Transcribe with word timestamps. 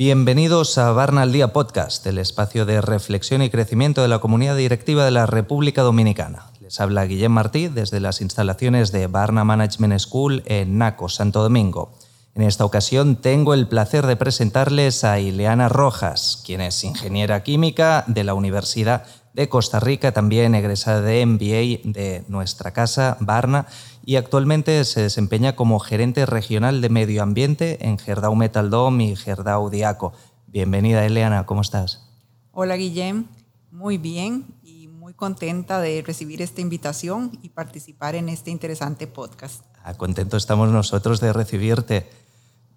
Bienvenidos 0.00 0.78
a 0.78 0.92
Barna 0.92 1.20
al 1.20 1.32
Día 1.32 1.52
Podcast, 1.52 2.06
el 2.06 2.16
espacio 2.16 2.64
de 2.64 2.80
reflexión 2.80 3.42
y 3.42 3.50
crecimiento 3.50 4.00
de 4.00 4.08
la 4.08 4.18
comunidad 4.18 4.56
directiva 4.56 5.04
de 5.04 5.10
la 5.10 5.26
República 5.26 5.82
Dominicana. 5.82 6.46
Les 6.62 6.80
habla 6.80 7.04
Guillem 7.04 7.30
Martí 7.30 7.68
desde 7.68 8.00
las 8.00 8.22
instalaciones 8.22 8.92
de 8.92 9.08
Barna 9.08 9.44
Management 9.44 9.98
School 9.98 10.42
en 10.46 10.78
Naco, 10.78 11.10
Santo 11.10 11.42
Domingo. 11.42 11.92
En 12.34 12.42
esta 12.42 12.64
ocasión 12.64 13.16
tengo 13.16 13.52
el 13.52 13.68
placer 13.68 14.06
de 14.06 14.16
presentarles 14.16 15.04
a 15.04 15.20
Ileana 15.20 15.68
Rojas, 15.68 16.42
quien 16.46 16.62
es 16.62 16.82
ingeniera 16.82 17.42
química 17.42 18.04
de 18.06 18.24
la 18.24 18.32
Universidad 18.32 19.04
de 19.32 19.48
Costa 19.48 19.80
Rica, 19.80 20.12
también 20.12 20.54
egresada 20.54 21.00
de 21.00 21.24
MBA 21.24 21.90
de 21.90 22.24
nuestra 22.28 22.72
casa, 22.72 23.16
Barna, 23.20 23.66
y 24.04 24.16
actualmente 24.16 24.84
se 24.84 25.02
desempeña 25.02 25.54
como 25.54 25.78
gerente 25.78 26.26
regional 26.26 26.80
de 26.80 26.88
medio 26.88 27.22
ambiente 27.22 27.86
en 27.86 27.98
Gerdau 27.98 28.34
Metaldom 28.34 29.00
y 29.00 29.16
Gerdau 29.16 29.70
Diaco. 29.70 30.12
Bienvenida, 30.46 31.04
Eliana, 31.04 31.46
¿cómo 31.46 31.60
estás? 31.60 32.08
Hola, 32.52 32.76
Guillem. 32.76 33.26
Muy 33.70 33.98
bien 33.98 34.46
y 34.64 34.88
muy 34.88 35.14
contenta 35.14 35.80
de 35.80 36.02
recibir 36.04 36.42
esta 36.42 36.60
invitación 36.60 37.38
y 37.42 37.50
participar 37.50 38.16
en 38.16 38.28
este 38.28 38.50
interesante 38.50 39.06
podcast. 39.06 39.64
Ah, 39.84 39.94
contento 39.94 40.36
estamos 40.36 40.70
nosotros 40.70 41.20
de 41.20 41.32
recibirte. 41.32 42.10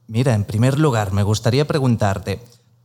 Mira, 0.08 0.36
en 0.36 0.44
primer 0.44 0.78
lugar, 0.78 1.14
me 1.14 1.24
gustaría 1.24 1.66
preguntarte, 1.66 2.40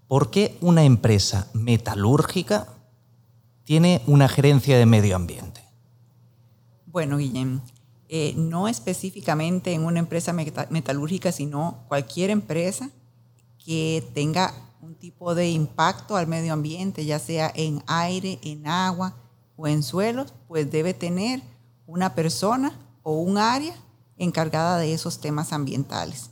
¿por 0.06 0.30
qué 0.30 0.56
una 0.62 0.84
empresa 0.84 1.48
metalúrgica 1.52 2.68
tiene 3.68 4.00
una 4.06 4.30
gerencia 4.30 4.78
de 4.78 4.86
medio 4.86 5.14
ambiente? 5.14 5.60
Bueno, 6.86 7.18
Guillem, 7.18 7.60
eh, 8.08 8.32
no 8.34 8.66
específicamente 8.66 9.74
en 9.74 9.84
una 9.84 9.98
empresa 9.98 10.32
metalúrgica, 10.32 11.32
sino 11.32 11.84
cualquier 11.86 12.30
empresa 12.30 12.88
que 13.62 14.02
tenga 14.14 14.54
un 14.80 14.94
tipo 14.94 15.34
de 15.34 15.50
impacto 15.50 16.16
al 16.16 16.26
medio 16.26 16.54
ambiente, 16.54 17.04
ya 17.04 17.18
sea 17.18 17.52
en 17.54 17.82
aire, 17.86 18.38
en 18.42 18.66
agua 18.66 19.14
o 19.54 19.68
en 19.68 19.82
suelos, 19.82 20.32
pues 20.46 20.70
debe 20.70 20.94
tener 20.94 21.42
una 21.86 22.14
persona 22.14 22.72
o 23.02 23.20
un 23.20 23.36
área 23.36 23.74
encargada 24.16 24.78
de 24.78 24.94
esos 24.94 25.20
temas 25.20 25.52
ambientales. 25.52 26.30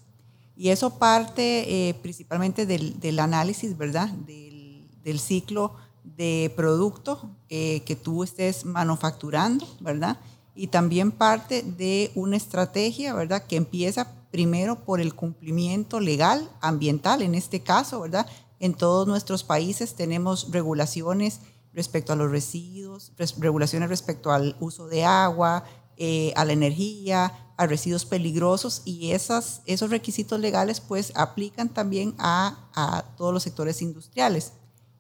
Y 0.57 0.71
eso 0.71 0.99
parte 0.99 1.91
eh, 1.91 1.93
principalmente 1.93 2.65
del, 2.65 3.19
análisis, 3.19 3.77
¿verdad? 3.77 4.09
Del, 4.09 5.21
ciclo 5.21 5.77
de 6.17 6.53
producto 6.57 7.31
eh, 7.49 7.81
que 7.81 7.97
tú 7.97 8.23
estés 8.23 8.65
manufacturando, 8.65 9.67
¿verdad? 9.81 10.19
y 10.57 10.69
también 10.69 11.13
parte 11.13 11.63
de 11.63 12.11
una 12.15 12.37
estrategia, 12.37 13.15
¿verdad? 13.15 13.45
Que 13.47 13.57
empieza 13.57 14.11
primero 14.33 14.85
por 14.85 15.01
el 15.01 15.15
cumplimiento 15.15 16.01
legal, 16.01 16.51
ambiental 16.61 17.23
en 17.23 17.35
este 17.35 17.61
caso, 17.61 18.01
¿verdad? 18.01 18.27
En 18.59 18.75
todos 18.75 19.07
nuestros 19.07 19.45
países 19.45 19.95
tenemos 19.95 20.51
regulaciones 20.51 21.41
respecto 21.75 22.15
a 22.15 22.17
los 22.17 22.31
residuos, 22.31 23.13
regulaciones 23.39 23.91
respecto 23.91 24.33
al 24.33 24.57
uso 24.59 24.89
de 24.89 25.05
agua, 25.05 25.65
eh, 25.99 26.33
a 26.37 26.47
la 26.47 26.55
energía, 26.55 27.53
a 27.59 27.67
residuos 27.67 28.07
peligrosos 28.07 28.81
y 28.87 29.13
esas, 29.13 29.61
esos 29.67 29.91
requisitos 29.91 30.41
legales 30.41 30.81
pues 30.81 31.13
aplican 31.15 31.69
también 31.69 32.15
a, 32.19 32.71
a 32.75 33.05
todos 33.17 33.35
los 33.35 33.43
sectores 33.43 33.83
industriales. 33.83 34.53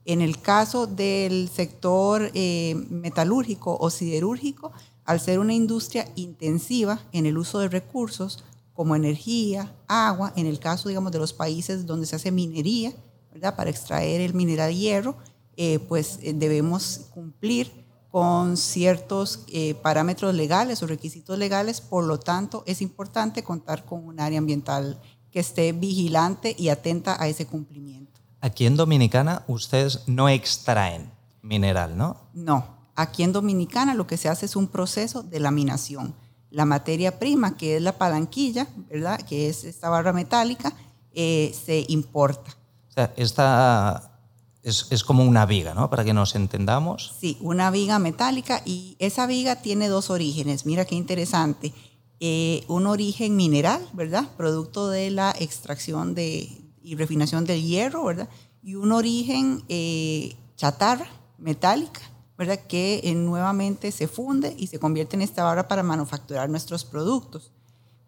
En 0.09 0.21
el 0.21 0.41
caso 0.41 0.87
del 0.87 1.49
sector 1.49 2.31
eh, 2.33 2.77
metalúrgico 2.91 3.77
o 3.77 3.91
siderúrgico, 3.91 4.73
al 5.05 5.19
ser 5.19 5.41
una 5.41 5.53
industria 5.53 6.09
intensiva 6.15 7.01
en 7.11 7.27
el 7.27 7.37
uso 7.37 7.59
de 7.59 7.69
recursos 7.69 8.45
como 8.73 8.95
energía, 8.95 9.75
agua, 9.89 10.33
en 10.37 10.47
el 10.47 10.61
caso, 10.61 10.89
digamos, 10.89 11.11
de 11.11 11.19
los 11.19 11.33
países 11.33 11.87
donde 11.87 12.07
se 12.07 12.15
hace 12.15 12.31
minería, 12.31 12.93
¿verdad? 13.33 13.57
Para 13.57 13.69
extraer 13.69 14.21
el 14.21 14.33
mineral 14.33 14.73
hierro, 14.73 15.17
eh, 15.57 15.81
pues 15.81 16.21
eh, 16.23 16.33
debemos 16.33 17.09
cumplir 17.13 17.85
con 18.13 18.57
ciertos 18.57 19.41
parámetros 19.83 20.35
legales 20.35 20.83
o 20.83 20.87
requisitos 20.87 21.37
legales, 21.37 21.83
por 21.83 22.05
lo 22.05 22.19
tanto 22.19 22.63
es 22.65 22.81
importante 22.81 23.43
contar 23.43 23.85
con 23.85 24.07
un 24.07 24.21
área 24.21 24.39
ambiental 24.39 24.99
que 25.31 25.41
esté 25.41 25.73
vigilante 25.73 26.55
y 26.57 26.71
atenta 26.71 27.21
a 27.21 27.29
ese 27.29 27.45
cumplimiento. 27.45 28.16
Aquí 28.41 28.67
en 28.67 28.77
Dominicana 28.77 29.43
ustedes 29.47 30.03
no 30.07 30.29
extraen 30.29 31.11
mineral, 31.43 31.97
¿no? 31.97 32.17
No, 32.35 32.77
Aquí 32.97 33.23
en 33.23 33.33
Dominicana 33.33 33.95
lo 33.95 34.07
que 34.07 34.17
se 34.17 34.31
hace 34.31 34.47
es 34.47 34.57
un 34.57 34.69
proceso 34.69 35.23
de 35.23 35.39
laminación. 35.39 36.15
La 36.51 36.65
materia 36.65 37.19
prima, 37.19 37.57
que 37.57 37.77
es 37.77 37.83
la 37.83 37.99
palanquilla, 37.99 38.69
¿verdad? 38.89 39.21
que 39.21 39.51
es 39.51 39.65
esta 39.65 39.91
barra 39.91 40.15
metálica, 40.15 40.73
eh, 41.13 41.55
se 41.67 41.85
importa. 41.89 42.57
O 42.89 42.93
sea, 42.93 43.13
esta 43.17 44.19
es, 44.63 44.87
es, 44.89 45.05
como 45.05 45.25
una 45.25 45.45
viga, 45.45 45.75
¿no? 45.75 45.91
Para 45.91 46.05
que 46.05 46.15
nos 46.15 46.35
entendamos. 46.35 47.15
Sí, 47.21 47.37
una 47.43 47.71
viga 47.71 47.99
metálica 47.99 48.63
y 48.65 48.97
esa 48.99 49.27
viga 49.27 49.57
tiene 49.57 49.89
dos 49.89 50.09
orígenes. 50.09 50.65
Mira 50.65 50.87
qué 50.87 50.95
interesante. 50.95 51.75
Eh, 52.21 52.65
un 52.69 52.87
origen 52.87 53.37
mineral, 53.37 53.87
¿verdad? 53.93 54.27
Producto 54.39 54.89
de 54.89 55.11
la 55.11 55.35
extracción 55.39 56.15
de, 56.15 56.66
y 56.87 56.95
refinación 56.95 57.45
del 57.45 57.65
hierro, 57.65 58.05
¿verdad? 58.05 58.29
Y 58.63 58.77
un 58.77 58.93
origen 58.93 59.65
eh, 59.69 60.37
chatarra 60.55 61.09
metálica, 61.37 62.01
¿verdad? 62.39 62.61
que 62.69 63.01
eh, 63.03 63.15
nuevamente 63.17 63.91
se 63.91 64.07
funde 64.07 64.55
y 64.57 64.69
se 64.69 64.79
convierte 64.79 65.17
en 65.17 65.23
esta 65.23 65.43
barra 65.43 65.67
para 65.67 65.83
manufacturar 65.83 66.49
nuestros 66.49 66.85
productos. 66.85 67.51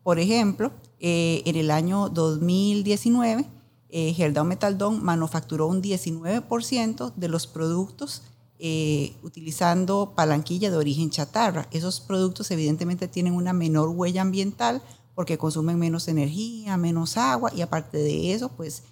Por 0.05 0.21
ejemplo, 0.21 0.71
eh, 1.01 1.43
en 1.45 1.57
el 1.57 1.73
año 1.73 2.09
2019, 2.09 3.45
eh, 3.91 4.13
Gerdau 4.13 4.45
Metaldón 4.45 5.03
manufacturó 5.03 5.67
un 5.67 5.83
19% 5.83 7.13
de 7.17 7.29
los 7.29 7.49
productos 7.49 8.23
eh, 8.61 9.15
utilizando 9.23 10.13
palanquilla 10.15 10.71
de 10.71 10.77
origen 10.77 11.11
chatarra. 11.11 11.69
Esos 11.73 12.01
productos 12.01 12.51
evidentemente 12.53 13.09
tienen 13.09 13.35
una 13.35 13.53
menor 13.53 13.89
huella 13.89 14.23
ambiental 14.23 14.83
porque 15.19 15.37
consumen 15.37 15.81
menos 15.81 16.07
energía, 16.07 16.77
menos 16.77 17.17
agua 17.17 17.51
y 17.53 17.61
aparte 17.61 17.99
de 17.99 18.33
eso, 18.35 18.51
pues 18.51 18.85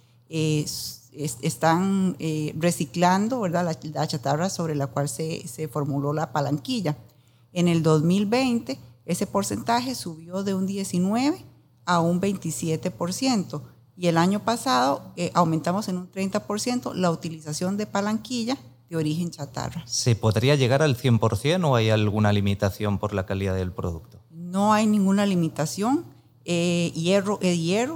están 1.41 2.17
eh, 2.19 2.53
reciclando 2.57 3.39
¿verdad? 3.39 3.73
La, 3.93 4.07
chatarra 4.07 4.49
sobre 4.49 4.75
la 4.75 4.87
cual 4.87 5.07
se, 5.07 5.47
se, 5.47 5.69
formuló 5.69 6.11
la 6.11 6.33
palanquilla. 6.33 6.97
En 7.53 7.69
el 7.69 7.81
2020 7.81 8.77
ese 9.05 9.25
porcentaje 9.25 9.95
subió 9.95 10.43
de 10.43 10.53
un 10.53 10.67
19 10.67 11.45
a 11.85 12.01
un 12.01 12.19
27% 12.19 13.61
y 13.95 14.07
el 14.07 14.17
año 14.17 14.43
pasado 14.43 15.13
eh, 15.15 15.31
aumentamos 15.33 15.87
en 15.87 15.95
un 15.95 16.11
30% 16.11 16.93
la 16.93 17.09
utilización 17.09 17.77
de 17.77 17.85
palanquilla 17.85 18.57
de 18.89 18.97
origen 18.97 19.31
chatarra. 19.31 19.81
¿Se 19.87 20.13
podría 20.17 20.55
llegar 20.55 20.81
al 20.81 20.97
100% 20.97 21.63
o 21.69 21.75
hay 21.77 21.89
alguna 21.89 22.33
limitación 22.33 22.99
por 22.99 23.13
la 23.13 23.25
calidad 23.25 23.55
del 23.55 23.71
producto? 23.71 24.19
No 24.29 24.73
hay 24.73 24.87
ninguna 24.87 25.25
limitación. 25.25 26.16
Eh, 26.49 26.93
hierro, 26.95 27.39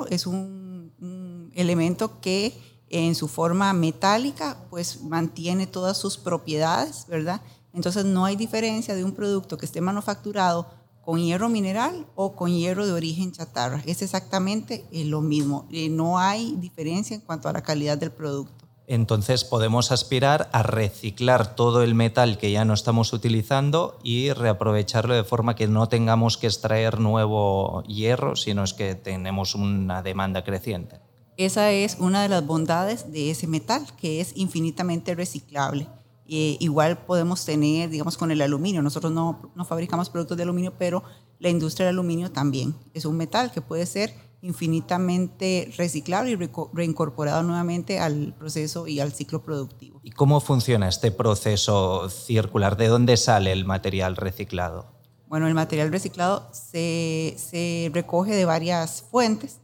es 0.09 0.27
un, 0.27 0.91
un 0.99 1.51
elemento 1.55 2.19
que 2.19 2.53
en 2.89 3.15
su 3.15 3.29
forma 3.29 3.71
metálica, 3.71 4.57
pues 4.69 5.01
mantiene 5.03 5.65
todas 5.67 5.97
sus 5.97 6.17
propiedades, 6.17 7.05
¿verdad? 7.07 7.41
Entonces 7.73 8.03
no 8.03 8.25
hay 8.25 8.35
diferencia 8.35 8.93
de 8.93 9.05
un 9.05 9.13
producto 9.13 9.57
que 9.57 9.65
esté 9.65 9.79
manufacturado 9.79 10.67
con 11.01 11.19
hierro 11.19 11.47
mineral 11.47 12.05
o 12.15 12.35
con 12.35 12.51
hierro 12.51 12.85
de 12.85 12.91
origen 12.91 13.31
chatarra. 13.31 13.81
Es 13.85 14.01
exactamente 14.01 14.85
eh, 14.91 15.05
lo 15.05 15.21
mismo. 15.21 15.67
Eh, 15.71 15.89
no 15.89 16.19
hay 16.19 16.55
diferencia 16.57 17.15
en 17.15 17.21
cuanto 17.21 17.47
a 17.47 17.53
la 17.53 17.63
calidad 17.63 17.97
del 17.97 18.11
producto. 18.11 18.60
Entonces 18.87 19.43
podemos 19.43 19.91
aspirar 19.91 20.49
a 20.51 20.63
reciclar 20.63 21.55
todo 21.55 21.83
el 21.83 21.95
metal 21.95 22.37
que 22.37 22.51
ya 22.51 22.65
no 22.65 22.73
estamos 22.73 23.13
utilizando 23.13 23.99
y 24.03 24.31
reaprovecharlo 24.33 25.13
de 25.13 25.23
forma 25.23 25.55
que 25.55 25.67
no 25.67 25.87
tengamos 25.87 26.37
que 26.37 26.47
extraer 26.47 26.99
nuevo 26.99 27.83
hierro, 27.83 28.35
sino 28.35 28.63
es 28.63 28.73
que 28.73 28.95
tenemos 28.95 29.55
una 29.55 30.01
demanda 30.01 30.43
creciente. 30.43 30.99
Esa 31.37 31.71
es 31.71 31.97
una 31.99 32.21
de 32.21 32.29
las 32.29 32.45
bondades 32.45 33.11
de 33.11 33.31
ese 33.31 33.47
metal, 33.47 33.85
que 33.97 34.21
es 34.21 34.33
infinitamente 34.35 35.15
reciclable. 35.15 35.87
igual 36.25 36.97
podemos 36.99 37.43
tener, 37.45 37.89
digamos, 37.89 38.17
con 38.17 38.31
el 38.31 38.41
aluminio. 38.41 38.81
Nosotros 38.81 39.11
no, 39.11 39.51
no 39.55 39.65
fabricamos 39.65 40.09
productos 40.09 40.37
de 40.37 40.43
aluminio, 40.43 40.73
pero 40.77 41.03
la 41.41 41.49
industria 41.49 41.87
del 41.87 41.95
aluminio 41.95 42.31
también. 42.31 42.73
Es 42.93 43.03
un 43.03 43.17
metal 43.17 43.51
que 43.51 43.61
puede 43.61 43.85
ser 43.85 44.13
infinitamente 44.41 45.71
reciclable 45.77 46.31
y 46.31 46.49
reincorporado 46.73 47.43
nuevamente 47.43 47.99
al 47.99 48.33
proceso 48.39 48.87
y 48.87 49.01
al 49.01 49.11
ciclo 49.11 49.43
productivo. 49.43 49.99
¿Y 50.03 50.11
cómo 50.11 50.39
funciona 50.39 50.87
este 50.87 51.11
proceso 51.11 52.09
circular? 52.09 52.77
¿De 52.77 52.87
dónde 52.87 53.17
sale 53.17 53.51
el 53.51 53.65
material 53.65 54.15
reciclado? 54.15 54.85
Bueno, 55.27 55.47
el 55.47 55.53
material 55.53 55.91
reciclado 55.91 56.47
se, 56.53 57.35
se 57.37 57.91
recoge 57.93 58.35
de 58.35 58.45
varias 58.45 59.03
fuentes 59.11 59.61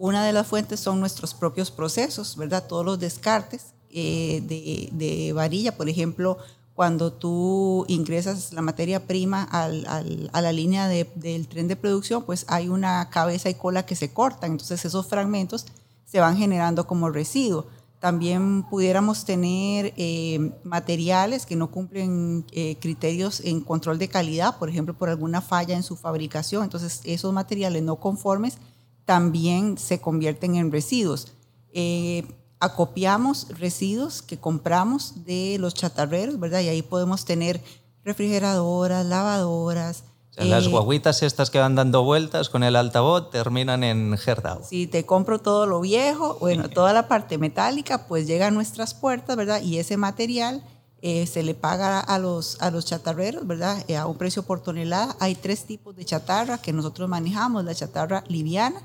una 0.00 0.24
de 0.24 0.32
las 0.32 0.46
fuentes 0.46 0.80
son 0.80 0.98
nuestros 0.98 1.34
propios 1.34 1.70
procesos, 1.70 2.34
¿verdad? 2.34 2.66
Todos 2.66 2.86
los 2.86 2.98
descartes 2.98 3.74
eh, 3.90 4.40
de, 4.42 5.32
varilla, 5.34 5.76
por 5.76 5.90
ejemplo, 5.90 6.38
cuando 6.74 7.12
tú 7.12 7.84
ingresas 7.88 8.52
la 8.52 8.62
materia 8.62 9.06
prima 9.06 9.42
al, 9.44 9.86
al, 9.86 10.30
a 10.32 10.40
la 10.40 10.52
línea 10.52 10.88
de, 10.88 11.10
del 11.14 11.46
tren 11.48 11.68
de 11.68 11.76
producción, 11.76 12.22
pues 12.24 12.46
hay 12.48 12.68
una 12.68 13.10
cabeza 13.10 13.50
y 13.50 13.54
cola 13.54 13.84
que 13.84 13.96
se 13.96 14.12
cortan, 14.12 14.52
entonces 14.52 14.84
esos 14.84 15.06
fragmentos 15.06 15.66
se 16.04 16.20
van 16.20 16.36
generando 16.36 16.86
como 16.86 17.10
residuo. 17.10 17.66
También 18.00 18.62
pudiéramos 18.62 19.26
tener 19.26 19.92
eh, 19.98 20.52
materiales 20.64 21.44
que 21.44 21.54
no 21.54 21.70
cumplen 21.70 22.46
eh, 22.50 22.76
criterios 22.80 23.40
en 23.40 23.60
control 23.60 23.98
de 23.98 24.08
calidad, 24.08 24.56
por 24.58 24.70
ejemplo, 24.70 24.94
por 24.94 25.10
alguna 25.10 25.42
falla 25.42 25.76
en 25.76 25.82
su 25.82 25.96
fabricación. 25.96 26.64
Entonces, 26.64 27.02
esos 27.04 27.34
materiales 27.34 27.82
no 27.82 27.96
conformes 27.96 28.56
también 29.04 29.76
se 29.76 30.00
convierten 30.00 30.54
en 30.54 30.72
residuos. 30.72 31.34
Eh, 31.74 32.24
acopiamos 32.60 33.48
residuos 33.58 34.22
que 34.22 34.38
compramos 34.38 35.24
de 35.24 35.56
los 35.58 35.74
chatarreros, 35.74 36.38
¿verdad? 36.38 36.60
Y 36.60 36.68
ahí 36.68 36.82
podemos 36.82 37.24
tener 37.24 37.60
refrigeradoras, 38.04 39.04
lavadoras. 39.06 40.04
las 40.36 40.66
eh, 40.66 40.68
guaguitas 40.68 41.22
estas 41.22 41.50
que 41.50 41.58
van 41.58 41.74
dando 41.74 42.04
vueltas 42.04 42.50
con 42.50 42.62
el 42.62 42.76
altavoz 42.76 43.30
terminan 43.30 43.82
en 43.82 44.16
Gerdau. 44.16 44.60
Si 44.62 44.86
te 44.86 45.04
compro 45.06 45.40
todo 45.40 45.66
lo 45.66 45.80
viejo, 45.80 46.36
bueno, 46.38 46.68
toda 46.68 46.92
la 46.92 47.08
parte 47.08 47.38
metálica, 47.38 48.06
pues 48.06 48.26
llega 48.26 48.48
a 48.48 48.50
nuestras 48.50 48.94
puertas, 48.94 49.36
¿verdad? 49.36 49.62
Y 49.62 49.78
ese 49.78 49.96
material 49.96 50.62
eh, 51.02 51.26
se 51.26 51.42
le 51.42 51.54
paga 51.54 51.98
a 51.98 52.18
los, 52.18 52.60
a 52.60 52.70
los 52.70 52.84
chatarreros, 52.84 53.46
¿verdad? 53.46 53.82
Eh, 53.88 53.96
a 53.96 54.06
un 54.06 54.18
precio 54.18 54.42
por 54.42 54.60
tonelada. 54.60 55.16
Hay 55.18 55.34
tres 55.34 55.64
tipos 55.64 55.96
de 55.96 56.04
chatarra 56.04 56.58
que 56.58 56.74
nosotros 56.74 57.08
manejamos, 57.08 57.64
la 57.64 57.74
chatarra 57.74 58.22
liviana, 58.28 58.82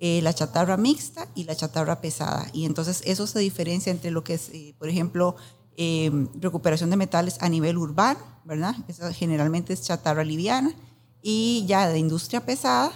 eh, 0.00 0.20
la 0.22 0.34
chatarra 0.34 0.76
mixta 0.76 1.28
y 1.34 1.44
la 1.44 1.56
chatarra 1.56 2.00
pesada. 2.00 2.46
Y 2.52 2.66
entonces 2.66 3.02
eso 3.06 3.26
se 3.26 3.38
diferencia 3.38 3.90
entre 3.90 4.10
lo 4.10 4.24
que 4.24 4.34
es, 4.34 4.50
eh, 4.50 4.74
por 4.78 4.88
ejemplo, 4.88 5.36
eh, 5.76 6.10
recuperación 6.38 6.90
de 6.90 6.96
metales 6.96 7.38
a 7.40 7.48
nivel 7.48 7.78
urbano, 7.78 8.20
¿verdad? 8.44 8.74
Esa 8.88 9.12
generalmente 9.12 9.72
es 9.72 9.82
chatarra 9.82 10.24
liviana. 10.24 10.74
Y 11.22 11.64
ya 11.66 11.88
de 11.88 11.98
industria 11.98 12.44
pesada, 12.44 12.92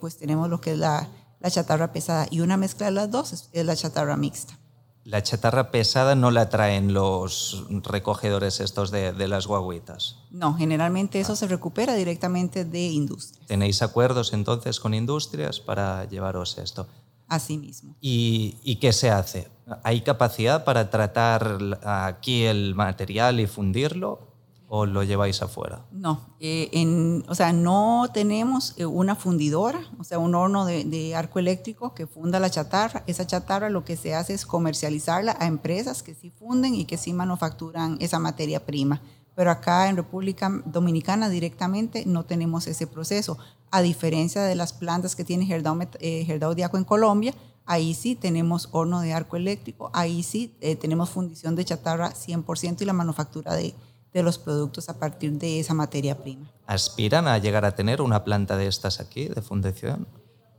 pues 0.00 0.16
tenemos 0.16 0.48
lo 0.48 0.60
que 0.60 0.72
es 0.72 0.78
la, 0.78 1.10
chatarra 1.50 1.92
pesada. 1.92 2.26
Y 2.30 2.40
una 2.40 2.56
mezcla 2.56 2.86
de 2.86 2.92
las 2.92 3.10
dos 3.10 3.48
es 3.52 3.66
la 3.66 3.76
chatarra 3.76 4.16
mixta 4.16 4.58
la 5.06 5.22
chatarra 5.22 5.70
pesada 5.70 6.16
no 6.16 6.32
la 6.32 6.48
traen 6.48 6.92
los 6.92 7.64
recogedores 7.70 8.58
estos 8.58 8.90
de, 8.90 9.12
las 9.28 9.46
guaguitas. 9.46 10.16
No, 10.30 10.54
generalmente 10.54 11.20
eso 11.20 11.36
se 11.36 11.46
recupera 11.46 11.94
directamente 11.94 12.64
de 12.64 12.88
industria. 12.88 13.46
¿Tenéis 13.46 13.82
acuerdos 13.82 14.32
entonces 14.32 14.80
con 14.80 14.94
industrias 14.94 15.60
para 15.60 16.04
llevaros 16.06 16.58
esto? 16.58 16.88
Así 17.28 17.56
mismo. 17.56 17.94
¿Y, 18.00 18.56
¿Y, 18.64 18.76
qué 18.76 18.92
se 18.92 19.10
hace? 19.10 19.48
¿Hay 19.84 20.00
capacidad 20.00 20.64
para 20.64 20.90
tratar 20.90 21.58
aquí 21.84 22.44
el 22.44 22.74
material 22.74 23.38
y 23.38 23.46
fundirlo? 23.46 24.25
O 24.68 24.86
lo 24.86 25.02
lleváis 25.04 25.42
afuera? 25.42 25.86
No, 25.92 26.20
eh, 26.40 26.68
en, 26.72 27.24
o 27.28 27.34
sea, 27.34 27.52
no 27.52 28.08
tenemos 28.12 28.74
eh, 28.76 28.84
una 28.84 29.14
fundidora, 29.14 29.80
o 29.98 30.04
sea, 30.04 30.18
un 30.18 30.34
horno 30.34 30.64
de, 30.64 31.14
arco 31.14 31.38
eléctrico 31.38 31.94
que 31.94 32.06
funda 32.06 32.40
la 32.40 32.50
chatarra. 32.50 33.04
Esa 33.06 33.26
chatarra 33.26 33.70
lo 33.70 33.84
que 33.84 33.96
se 33.96 34.14
hace 34.14 34.34
es 34.34 34.44
comercializarla 34.44 35.36
a 35.38 35.46
empresas 35.46 36.02
que 36.02 36.14
sí 36.14 36.30
funden 36.30 36.74
y 36.74 36.84
que 36.84 36.96
sí 36.96 37.12
manufacturan 37.12 37.96
esa 38.00 38.18
materia 38.18 38.64
prima. 38.64 39.00
Pero 39.34 39.50
acá 39.50 39.88
en 39.88 39.96
República 39.96 40.50
Dominicana 40.64 41.28
directamente 41.28 42.04
no 42.06 42.24
tenemos 42.24 42.66
ese 42.66 42.86
proceso. 42.86 43.38
A 43.70 43.82
diferencia 43.82 44.42
de 44.42 44.54
las 44.54 44.72
plantas 44.72 45.14
que 45.14 45.24
tiene 45.24 45.46
Gerdau, 45.46 45.78
eh, 46.00 46.54
Diaco 46.56 46.78
en 46.78 46.84
Colombia, 46.84 47.34
ahí 47.66 47.94
sí 47.94 48.14
tenemos 48.14 48.68
horno 48.72 49.00
de 49.00 49.12
arco 49.12 49.36
eléctrico, 49.36 49.90
ahí 49.92 50.22
sí 50.22 50.54
tenemos 50.80 51.10
fundición 51.10 51.54
de 51.56 51.64
chatarra 51.64 52.12
100% 52.12 52.80
y 52.80 52.84
la 52.84 52.92
manufactura 52.92 53.54
de, 53.54 53.74
de 54.16 54.22
los 54.22 54.38
productos 54.38 54.88
a 54.88 54.98
partir 54.98 55.32
de 55.32 55.60
esa 55.60 55.74
materia 55.74 56.16
prima. 56.16 56.50
¿Aspiran 56.66 57.28
a 57.28 57.36
llegar 57.36 57.66
a 57.66 57.74
tener 57.74 58.00
una 58.00 58.24
planta 58.24 58.56
de 58.56 58.66
estas 58.66 58.98
aquí, 58.98 59.26
de 59.26 59.42
fundición? 59.42 60.08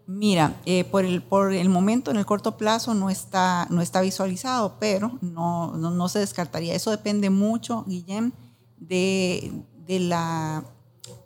Mira, 0.05 0.61
eh, 0.67 0.83
por, 0.83 1.03
el, 1.03 1.23
por 1.23 1.51
el 1.51 1.67
momento, 1.67 2.11
en 2.11 2.17
el 2.17 2.25
corto 2.27 2.55
plazo, 2.55 2.93
no 2.93 3.09
está, 3.09 3.65
no 3.71 3.81
está 3.81 4.01
visualizado, 4.01 4.75
pero 4.79 5.17
no, 5.21 5.75
no, 5.75 6.07
se 6.07 6.19
descartaría. 6.19 6.75
Eso 6.75 6.91
depende 6.91 7.31
mucho, 7.31 7.83
Guillem, 7.87 8.31
de, 8.77 9.51
de 9.87 9.99
la 10.01 10.63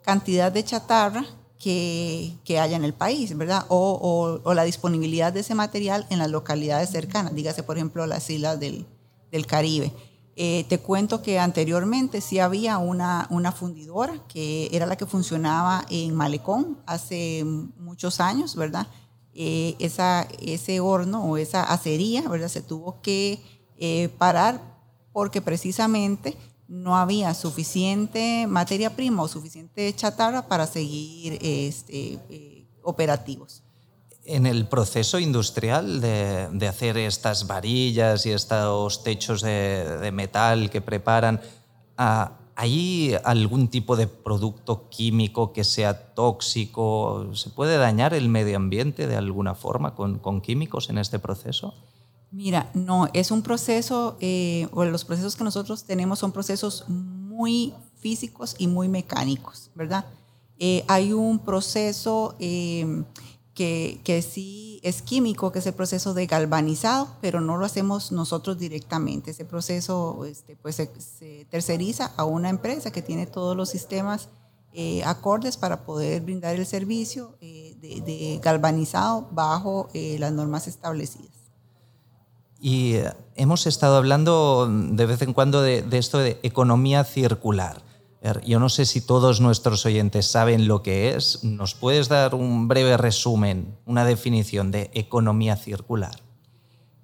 cantidad 0.02 0.50
de 0.50 0.64
chatarra 0.64 1.26
que, 1.58 2.38
que, 2.46 2.58
haya 2.58 2.76
en 2.76 2.84
el 2.84 2.94
país, 2.94 3.36
¿verdad? 3.36 3.66
O, 3.68 4.40
o, 4.42 4.54
la 4.54 4.64
disponibilidad 4.64 5.34
de 5.34 5.40
ese 5.40 5.54
material 5.54 6.06
en 6.08 6.18
las 6.18 6.30
localidades 6.30 6.88
cercanas, 6.88 7.34
dígase, 7.34 7.62
por 7.62 7.76
ejemplo, 7.76 8.06
las 8.06 8.30
islas 8.30 8.58
del, 8.58 8.86
del 9.30 9.46
Caribe. 9.46 9.92
Eh, 10.34 10.64
te 10.68 10.78
cuento 10.78 11.20
que 11.20 11.38
anteriormente 11.38 12.22
sí 12.22 12.38
había 12.38 12.78
una, 12.78 13.26
una 13.28 13.52
fundidora 13.52 14.14
que 14.28 14.70
era 14.72 14.86
la 14.86 14.96
que 14.96 15.04
funcionaba 15.04 15.84
en 15.90 16.14
Malecón 16.14 16.78
hace 16.86 17.44
muchos 17.44 18.18
años, 18.18 18.56
¿verdad? 18.56 18.86
Eh, 19.34 19.76
esa, 19.78 20.26
ese 20.40 20.80
horno 20.80 21.24
o 21.24 21.36
esa 21.36 21.64
acería, 21.64 22.26
¿verdad? 22.28 22.48
Se 22.48 22.62
tuvo 22.62 23.02
que 23.02 23.40
eh, 23.76 24.08
parar 24.16 24.60
porque 25.12 25.42
precisamente 25.42 26.36
no 26.66 26.96
había 26.96 27.34
suficiente 27.34 28.46
materia 28.48 28.96
prima 28.96 29.22
o 29.22 29.28
suficiente 29.28 29.94
chatarra 29.94 30.48
para 30.48 30.66
seguir 30.66 31.38
este, 31.42 32.66
operativos 32.82 33.62
en 34.24 34.46
el 34.46 34.66
proceso 34.66 35.18
industrial 35.18 36.00
de, 36.00 36.68
hacer 36.68 36.96
estas 36.96 37.46
varillas 37.46 38.24
y 38.26 38.30
estos 38.30 39.02
techos 39.02 39.42
de, 39.42 40.10
metal 40.12 40.70
que 40.70 40.80
preparan, 40.80 41.40
ah, 41.96 42.32
¿hay 42.54 43.16
algún 43.24 43.68
tipo 43.68 43.96
de 43.96 44.06
producto 44.06 44.88
químico 44.90 45.52
que 45.52 45.64
sea 45.64 46.14
tóxico? 46.14 47.34
¿Se 47.34 47.50
puede 47.50 47.76
dañar 47.78 48.14
el 48.14 48.28
medio 48.28 48.56
ambiente 48.56 49.06
de 49.06 49.16
alguna 49.16 49.54
forma 49.54 49.94
con, 49.94 50.40
químicos 50.40 50.88
en 50.88 50.98
este 50.98 51.18
proceso? 51.18 51.74
Mira, 52.30 52.70
no, 52.74 53.08
es 53.12 53.30
un 53.30 53.42
proceso, 53.42 54.16
eh, 54.20 54.68
o 54.72 54.84
los 54.84 55.04
procesos 55.04 55.36
que 55.36 55.44
nosotros 55.44 55.84
tenemos 55.84 56.18
son 56.20 56.32
procesos 56.32 56.88
muy 56.88 57.74
físicos 57.98 58.54
y 58.58 58.68
muy 58.68 58.88
mecánicos, 58.88 59.70
¿verdad? 59.74 60.06
Eh, 60.58 60.84
hay 60.86 61.12
un 61.12 61.40
proceso... 61.40 62.36
Eh, 62.38 63.04
que, 63.54 64.00
que, 64.04 64.22
sí 64.22 64.80
es 64.82 65.02
químico, 65.02 65.52
que 65.52 65.58
es 65.58 65.66
el 65.66 65.74
proceso 65.74 66.14
de 66.14 66.26
galvanizado, 66.26 67.08
pero 67.20 67.40
no 67.40 67.56
lo 67.56 67.64
hacemos 67.64 68.12
nosotros 68.12 68.58
directamente. 68.58 69.32
Ese 69.32 69.44
proceso 69.44 70.24
este, 70.24 70.56
pues 70.56 70.76
se, 70.76 71.46
terceriza 71.50 72.12
a 72.16 72.24
una 72.24 72.48
empresa 72.48 72.90
que 72.90 73.02
tiene 73.02 73.26
todos 73.26 73.56
los 73.56 73.68
sistemas 73.68 74.28
eh, 74.74 75.02
acordes 75.04 75.58
para 75.58 75.84
poder 75.84 76.22
brindar 76.22 76.56
el 76.56 76.64
servicio 76.64 77.36
eh, 77.42 77.76
de, 77.80 78.40
galvanizado 78.42 79.28
bajo 79.30 79.88
eh, 79.92 80.16
las 80.18 80.32
normas 80.32 80.66
establecidas. 80.66 81.30
Y 82.58 82.94
hemos 83.34 83.66
estado 83.66 83.96
hablando 83.96 84.68
de 84.70 85.04
vez 85.04 85.20
en 85.22 85.34
cuando 85.34 85.62
de, 85.62 85.82
de 85.82 85.98
esto 85.98 86.18
de 86.18 86.38
economía 86.42 87.04
circular. 87.04 87.82
Yo 88.44 88.60
no 88.60 88.68
sé 88.68 88.86
si 88.86 89.00
todos 89.00 89.40
nuestros 89.40 89.84
oyentes 89.84 90.30
saben 90.30 90.68
lo 90.68 90.82
que 90.82 91.16
es. 91.16 91.42
¿Nos 91.42 91.74
puedes 91.74 92.08
dar 92.08 92.36
un 92.36 92.68
breve 92.68 92.96
resumen, 92.96 93.76
una 93.84 94.04
definición 94.04 94.70
de 94.70 94.90
economía 94.94 95.56
circular? 95.56 96.14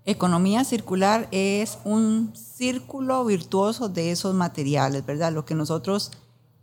Economía 0.05 0.65
circular 0.65 1.29
es 1.33 1.79
un 1.85 2.33
círculo 2.35 3.25
virtuoso 3.25 3.89
de 3.89 4.13
esos 4.13 4.35
materiales, 4.35 5.05
¿verdad? 5.05 5.33
Lo 5.33 5.45
que 5.45 5.57
nosotros 5.57 6.13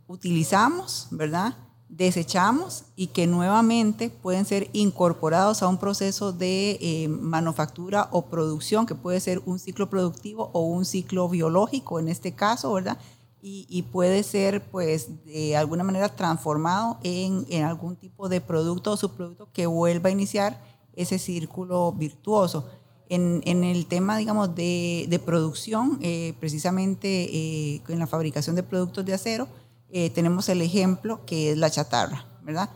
utilizamos, 0.06 1.08
¿verdad? 1.10 1.54
Desechamos 1.88 2.84
y 2.96 3.08
que 3.08 3.26
nuevamente 3.26 4.10
pueden 4.10 4.46
ser 4.46 4.70
incorporados 4.72 5.62
a 5.62 5.68
un 5.68 5.78
proceso 5.78 6.32
de 6.32 6.78
eh, 6.80 7.08
manufactura 7.08 8.08
o 8.10 8.26
producción, 8.26 8.86
que 8.86 8.94
puede 8.94 9.20
ser 9.20 9.42
un 9.44 9.58
ciclo 9.58 9.90
productivo 9.90 10.50
o 10.52 10.62
un 10.62 10.84
ciclo 10.84 11.28
biológico 11.28 12.00
en 12.00 12.08
este 12.08 12.32
caso, 12.32 12.72
¿verdad? 12.72 12.98
Y, 13.42 13.82
puede 13.92 14.24
ser 14.24 14.60
pues 14.70 15.24
de 15.24 15.56
alguna 15.56 15.84
manera 15.84 16.08
transformado 16.08 16.98
en, 17.04 17.46
en, 17.48 17.62
algún 17.62 17.94
tipo 17.94 18.28
de 18.28 18.40
producto 18.40 18.90
o 18.90 18.96
subproducto 18.96 19.48
que 19.52 19.66
vuelva 19.66 20.08
a 20.08 20.12
iniciar 20.12 20.60
ese 20.96 21.18
círculo 21.18 21.92
virtuoso. 21.92 22.68
En, 23.08 23.42
en 23.44 23.62
el 23.62 23.86
tema, 23.86 24.16
digamos, 24.16 24.56
de, 24.56 25.06
de 25.08 25.18
producción, 25.20 25.98
eh, 26.02 26.34
precisamente 26.40 27.06
eh, 27.08 27.82
en 27.86 28.00
la 28.00 28.08
fabricación 28.08 28.56
de 28.56 28.64
productos 28.64 29.04
de 29.04 29.14
acero, 29.14 29.46
eh, 29.90 30.10
tenemos 30.10 30.48
el 30.48 30.60
ejemplo 30.60 31.24
que 31.24 31.52
es 31.52 31.58
la 31.58 31.70
chatarra, 31.70 32.26
¿verdad? 32.42 32.70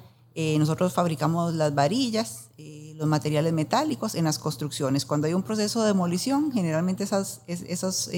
nosotros 0.58 0.94
fabricamos 0.94 1.52
las 1.52 1.74
varillas, 1.74 2.48
los 2.94 3.06
materiales 3.06 3.52
metálicos 3.52 4.14
en 4.14 4.24
las 4.24 4.38
construcciones. 4.38 5.04
Cuando 5.04 5.26
hay 5.26 5.34
un 5.34 5.42
proceso 5.42 5.82
de 5.82 5.88
demolición, 5.88 6.50
generalmente 6.50 7.04
esas, 7.04 7.42
esos 7.46 8.10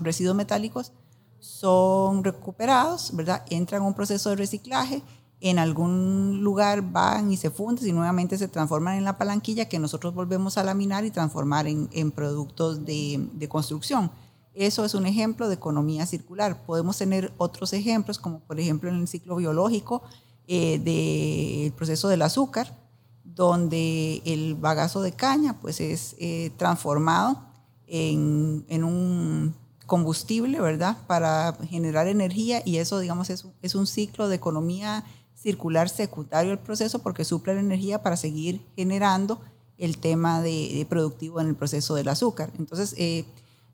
residuos 0.00 0.34
metálicos 0.34 0.92
son 1.40 2.24
recuperados, 2.24 3.14
¿verdad? 3.14 3.44
Entran 3.50 3.82
a 3.82 3.86
un 3.86 3.94
proceso 3.94 4.30
de 4.30 4.36
reciclaje, 4.36 5.02
en 5.40 5.58
algún 5.58 6.40
lugar 6.42 6.82
van 6.82 7.30
y 7.30 7.36
se 7.36 7.50
funden 7.50 7.86
y 7.86 7.92
nuevamente 7.92 8.36
se 8.38 8.48
transforman 8.48 8.98
en 8.98 9.04
la 9.04 9.18
palanquilla 9.18 9.68
que 9.68 9.78
nosotros 9.78 10.14
volvemos 10.14 10.58
a 10.58 10.64
laminar 10.64 11.04
y 11.04 11.10
transformar 11.10 11.66
en, 11.68 12.10
productos 12.10 12.84
de, 12.84 13.48
construcción. 13.48 14.10
Eso 14.54 14.84
es 14.84 14.94
un 14.94 15.06
ejemplo 15.06 15.48
de 15.48 15.54
economía 15.54 16.06
circular. 16.06 16.64
Podemos 16.66 16.98
tener 16.98 17.32
otros 17.38 17.72
ejemplos, 17.72 18.18
como 18.18 18.40
por 18.40 18.58
ejemplo 18.58 18.90
en 18.90 18.96
el 18.96 19.06
ciclo 19.06 19.36
biológico 19.36 20.02
eh, 20.48 20.80
del 20.80 21.72
proceso 21.72 22.08
del 22.08 22.22
azúcar, 22.22 22.76
donde 23.22 24.20
el 24.24 24.56
bagazo 24.56 25.02
de 25.02 25.12
caña 25.12 25.60
pues, 25.60 25.80
es 25.80 26.16
eh, 26.18 26.50
transformado 26.56 27.44
en, 27.86 28.64
en, 28.68 28.82
un 28.82 29.54
combustible, 29.88 30.60
¿verdad? 30.60 30.98
Para 31.06 31.56
generar 31.68 32.08
energía 32.08 32.62
y 32.64 32.76
eso, 32.76 32.98
digamos, 33.00 33.30
es, 33.30 33.46
es 33.62 33.74
un 33.74 33.86
ciclo 33.86 34.28
de 34.28 34.36
economía 34.36 35.04
circular 35.34 35.88
secundario 35.88 36.52
al 36.52 36.58
proceso 36.58 36.98
porque 36.98 37.24
suple 37.24 37.54
la 37.54 37.60
energía 37.60 38.02
para 38.02 38.16
seguir 38.16 38.60
generando 38.76 39.40
el 39.78 39.96
tema 39.96 40.42
de, 40.42 40.86
productivo 40.90 41.40
en 41.40 41.48
el 41.48 41.56
proceso 41.56 41.94
del 41.94 42.08
azúcar. 42.08 42.52
Entonces, 42.58 42.94
eh, 42.98 43.24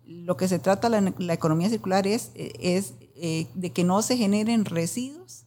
lo 0.06 0.36
que 0.36 0.46
se 0.46 0.60
trata 0.60 0.88
la, 0.88 1.12
la 1.18 1.32
economía 1.32 1.68
circular 1.68 2.06
es, 2.06 2.30
eh, 2.36 3.48
de 3.54 3.72
que 3.72 3.82
no 3.82 4.00
se 4.02 4.16
generen 4.16 4.66
residuos 4.66 5.44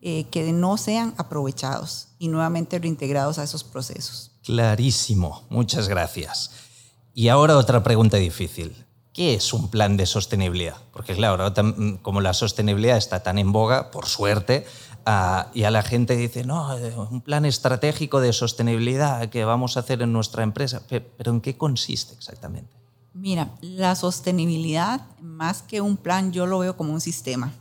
eh, 0.00 0.24
que 0.30 0.50
no 0.52 0.78
sean 0.78 1.14
aprovechados 1.18 2.08
y 2.18 2.28
nuevamente 2.28 2.78
reintegrados 2.78 3.38
a 3.38 3.42
esos 3.42 3.64
procesos. 3.64 4.30
Clarísimo, 4.44 5.44
muchas 5.50 5.88
gracias. 5.88 6.52
Y 7.12 7.28
ahora 7.28 7.58
otra 7.58 7.82
pregunta 7.82 8.16
difícil. 8.16 8.85
¿Qué 9.16 9.32
es 9.32 9.54
un 9.54 9.70
plan 9.70 9.96
de 9.96 10.04
sostenibilidad? 10.04 10.76
Porque 10.92 11.14
claro, 11.14 11.50
como 12.02 12.20
la 12.20 12.34
sostenibilidad 12.34 12.98
está 12.98 13.22
tan 13.22 13.38
en 13.38 13.50
boga, 13.50 13.90
por 13.90 14.04
suerte, 14.04 14.66
y 15.54 15.62
a 15.62 15.70
la 15.70 15.82
gente 15.82 16.16
dice, 16.16 16.44
no, 16.44 16.68
un 17.10 17.22
plan 17.22 17.46
estratégico 17.46 18.20
de 18.20 18.34
sostenibilidad 18.34 19.26
que 19.30 19.46
vamos 19.46 19.78
a 19.78 19.80
hacer 19.80 20.02
en 20.02 20.12
nuestra 20.12 20.42
empresa. 20.42 20.82
Pero 20.86 21.30
¿en 21.30 21.40
qué 21.40 21.56
consiste 21.56 22.12
exactamente? 22.12 22.76
Mira, 23.14 23.54
la 23.62 23.94
sostenibilidad, 23.94 25.00
más 25.22 25.62
que 25.62 25.80
un 25.80 25.96
plan, 25.96 26.30
yo 26.30 26.44
lo 26.44 26.58
veo 26.58 26.76
como 26.76 26.92
un 26.92 27.00
sistema. 27.00 27.54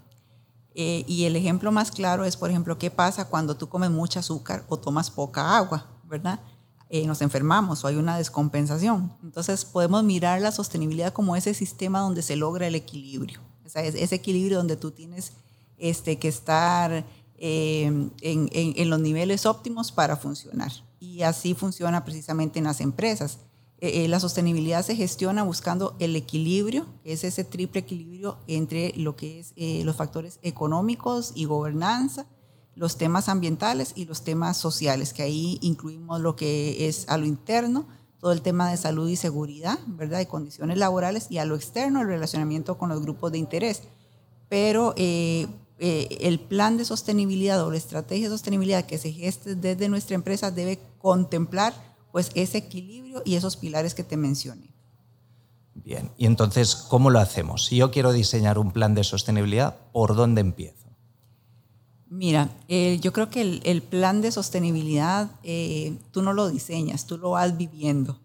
Eh, 0.74 1.06
y 1.08 1.24
el 1.24 1.38
ejemplo 1.38 1.72
más 1.72 1.90
claro 1.90 2.26
es, 2.26 2.36
por 2.36 2.50
ejemplo, 2.50 2.78
qué 2.78 2.92
pasa 2.92 3.30
cuando 3.30 3.56
tú 3.56 3.70
comes 3.70 3.92
mucho 3.92 4.20
azúcar 4.20 4.66
o 4.68 4.76
tomas 4.76 5.10
poca 5.10 5.56
agua, 5.56 5.86
¿verdad? 6.04 6.42
Eh, 6.89 7.08
nos 7.08 7.22
enfermamos 7.22 7.84
o 7.84 7.88
hay 7.88 7.96
una 7.96 8.18
descompensación. 8.18 9.12
Entonces 9.24 9.65
podemos 9.65 10.04
mirar 10.04 10.42
la 10.42 10.51
sostenibilidad 10.51 11.13
como 11.13 11.36
ese 11.36 11.54
sistema 11.54 12.00
donde 12.00 12.22
se 12.22 12.36
logra 12.36 12.68
el 12.68 12.75
equilibrio. 12.75 13.42
O 13.65 13.70
sea, 13.70 13.84
ese 13.84 14.15
equilibrio 14.15 14.58
donde 14.58 14.77
tú 14.77 14.92
tienes 14.92 15.34
este, 15.77 16.18
que 16.20 16.27
estar 16.27 17.06
eh, 17.38 18.10
en, 18.22 18.89
los 18.89 19.00
niveles 19.00 19.46
óptimos 19.46 19.92
para 19.92 20.15
funcionar. 20.15 20.72
Y 21.00 21.24
así 21.24 21.54
funciona 21.54 22.06
precisamente 22.06 22.60
en 22.60 22.65
las 22.65 22.80
empresas. 22.80 23.39
Eh, 23.80 24.06
eh, 24.06 24.08
la 24.08 24.22
sostenibilidad 24.22 24.86
se 24.86 24.96
gestiona 24.96 25.44
buscando 25.44 25.96
el 26.00 26.15
equilibrio, 26.15 26.86
es 27.04 27.25
ese 27.25 27.44
triple 27.44 27.82
equilibrio 27.82 28.38
entre 28.48 28.94
lo 28.96 29.18
que 29.18 29.39
es 29.39 29.54
los 29.84 29.96
factores 29.98 30.39
económicos 30.44 31.34
y 31.36 31.46
gobernanza, 31.46 32.25
los 32.75 32.98
temas 32.98 33.29
ambientales 33.29 33.94
y 33.96 34.05
los 34.05 34.24
temas 34.24 34.58
sociales, 34.58 35.13
que 35.13 35.24
ahí 35.24 35.58
incluimos 35.62 36.20
lo 36.20 36.36
que 36.36 36.88
es 36.88 37.05
a 37.08 37.17
lo 37.17 37.25
interno, 37.25 37.88
todo 38.20 38.32
el 38.32 38.41
tema 38.41 38.70
de 38.70 38.77
salud 38.77 39.08
y 39.08 39.15
seguridad, 39.15 39.79
¿verdad? 39.88 40.20
Y 40.20 40.25
condiciones 40.25 40.77
laborales, 40.77 41.27
y 41.29 41.38
a 41.38 41.46
lo 41.46 41.55
externo, 41.55 42.01
el 42.01 42.08
relacionamiento 42.08 42.77
con 42.77 42.89
los 42.89 43.01
grupos 43.01 43.32
de 43.32 43.38
interés. 43.38 43.84
Pero 44.50 44.94
eh, 44.98 45.48
el 45.77 46.39
plan 46.39 46.77
de 46.77 46.86
sostenibilidad 46.86 47.63
o 47.63 47.72
la 47.72 47.77
estrategia 47.77 48.25
de 48.25 48.36
sostenibilidad 48.36 48.86
que 48.86 48.98
se 48.98 49.12
geste 49.12 49.55
desde 49.55 49.89
nuestra 49.89 50.15
empresa 50.15 50.51
debe 50.51 50.79
contemplar 51.00 51.74
pues 52.12 52.32
ese 52.34 52.60
equilibrio 52.60 53.22
y 53.25 53.36
esos 53.36 53.58
pilares 53.58 53.94
que 53.94 54.03
te 54.03 54.17
mencioné. 54.17 54.74
Bien, 55.74 56.12
y 56.17 56.25
entonces, 56.25 56.75
¿cómo 56.75 57.10
lo 57.10 57.20
hacemos? 57.20 57.65
Si 57.65 57.75
yo 57.75 57.91
quiero 57.91 58.13
diseñar 58.13 58.58
un 58.58 58.72
plan 58.72 58.96
de 58.96 59.03
sostenibilidad, 59.03 59.75
¿por 59.91 60.15
dónde 60.15 60.41
empiezo? 60.41 60.85
Mira, 62.08 62.50
yo 62.68 63.12
creo 63.14 63.30
que 63.30 63.62
el, 63.64 63.82
plan 63.82 64.22
de 64.22 64.32
sostenibilidad 64.32 65.32
eh, 65.44 65.98
tú 66.12 66.22
no 66.22 66.34
lo 66.34 66.50
diseñas, 66.50 67.08
tú 67.08 67.18
lo 67.18 67.32
vas 67.32 67.58
viviendo, 67.58 68.20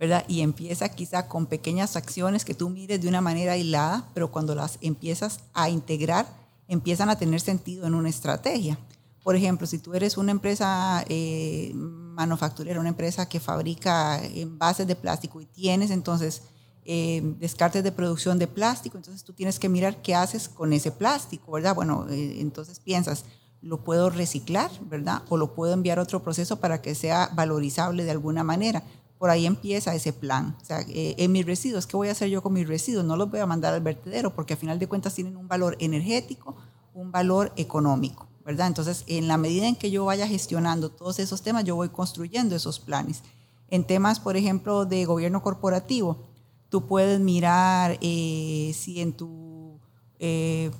¿verdad? 0.00 0.24
Y 0.26 0.40
empieza 0.40 0.88
quizá 0.88 1.28
con 1.28 1.46
pequeñas 1.46 1.96
acciones 1.96 2.44
que 2.44 2.54
tú 2.54 2.70
mires 2.70 3.00
de 3.00 3.08
una 3.08 3.20
manera 3.20 3.52
aislada, 3.52 4.08
pero 4.14 4.30
cuando 4.30 4.54
las 4.54 4.78
empiezas 4.80 5.40
a 5.52 5.68
integrar, 5.68 6.26
empiezan 6.66 7.10
a 7.10 7.18
tener 7.18 7.40
sentido 7.40 7.86
en 7.86 7.94
una 7.94 8.08
estrategia. 8.08 8.78
Por 9.22 9.36
ejemplo, 9.36 9.66
si 9.66 9.78
tú 9.78 9.92
eres 9.94 10.16
una 10.16 10.32
empresa 10.32 11.04
eh, 11.08 11.72
manufacturera, 11.74 12.80
una 12.80 12.88
empresa 12.88 13.28
que 13.28 13.40
fabrica 13.40 14.24
envases 14.24 14.86
de 14.86 14.96
plástico 14.96 15.40
y 15.40 15.46
tienes 15.46 15.90
entonces 15.90 16.42
eh, 16.88 17.20
descartes 17.40 17.82
de 17.82 17.90
producción 17.90 18.38
de 18.38 18.46
plástico, 18.46 18.96
entonces 18.96 19.24
tú 19.24 19.32
tienes 19.32 19.58
que 19.58 19.68
mirar 19.68 20.02
qué 20.02 20.14
haces 20.14 20.48
con 20.48 20.72
ese 20.72 20.92
plástico, 20.92 21.52
¿verdad? 21.52 21.74
Bueno, 21.74 22.06
eh, 22.08 22.40
entonces 22.40 22.78
piensas, 22.78 23.24
lo 23.60 23.82
puedo 23.82 24.08
reciclar, 24.08 24.70
¿verdad? 24.88 25.22
O 25.28 25.36
lo 25.36 25.54
puedo 25.54 25.72
enviar 25.72 25.98
a 25.98 26.02
otro 26.02 26.22
proceso 26.22 26.60
para 26.60 26.80
que 26.80 26.94
sea 26.94 27.30
valorizable 27.34 28.04
de 28.04 28.12
alguna 28.12 28.44
manera. 28.44 28.84
Por 29.18 29.30
ahí 29.30 29.46
empieza 29.46 29.94
ese 29.94 30.12
plan. 30.12 30.56
O 30.62 30.64
sea, 30.64 30.84
en 30.86 31.32
mis 31.32 31.44
residuos, 31.44 31.86
¿qué 31.86 31.96
voy 31.96 32.08
a 32.08 32.12
hacer 32.12 32.28
yo 32.28 32.42
con 32.42 32.52
mis 32.52 32.68
residuos? 32.68 33.04
No 33.04 33.16
los 33.16 33.30
voy 33.30 33.40
a 33.40 33.46
mandar 33.46 33.74
al 33.74 33.80
vertedero 33.80 34.34
porque 34.34 34.54
a 34.54 34.56
final 34.56 34.78
de 34.78 34.86
cuentas 34.86 35.14
tienen 35.14 35.36
un 35.36 35.48
valor 35.48 35.76
energético, 35.80 36.54
un 36.94 37.10
valor 37.10 37.52
económico, 37.56 38.28
¿verdad? 38.44 38.68
Entonces, 38.68 39.04
en 39.06 39.26
la 39.26 39.36
medida 39.38 39.66
en 39.66 39.74
que 39.74 39.90
yo 39.90 40.04
vaya 40.04 40.28
gestionando 40.28 40.90
todos 40.90 41.18
esos 41.18 41.42
temas, 41.42 41.64
yo 41.64 41.74
voy 41.76 41.88
construyendo 41.88 42.54
esos 42.54 42.78
planes. 42.78 43.22
En 43.68 43.84
temas, 43.84 44.20
por 44.20 44.36
ejemplo, 44.36 44.84
de 44.84 45.04
gobierno 45.04 45.42
corporativo, 45.42 46.18
tú 46.68 46.86
puedes 46.86 47.20
mirar 47.20 47.98
eh, 48.00 48.72
si 48.74 49.00
en 49.00 49.12
tu 49.12 49.78
eh, 50.18 50.70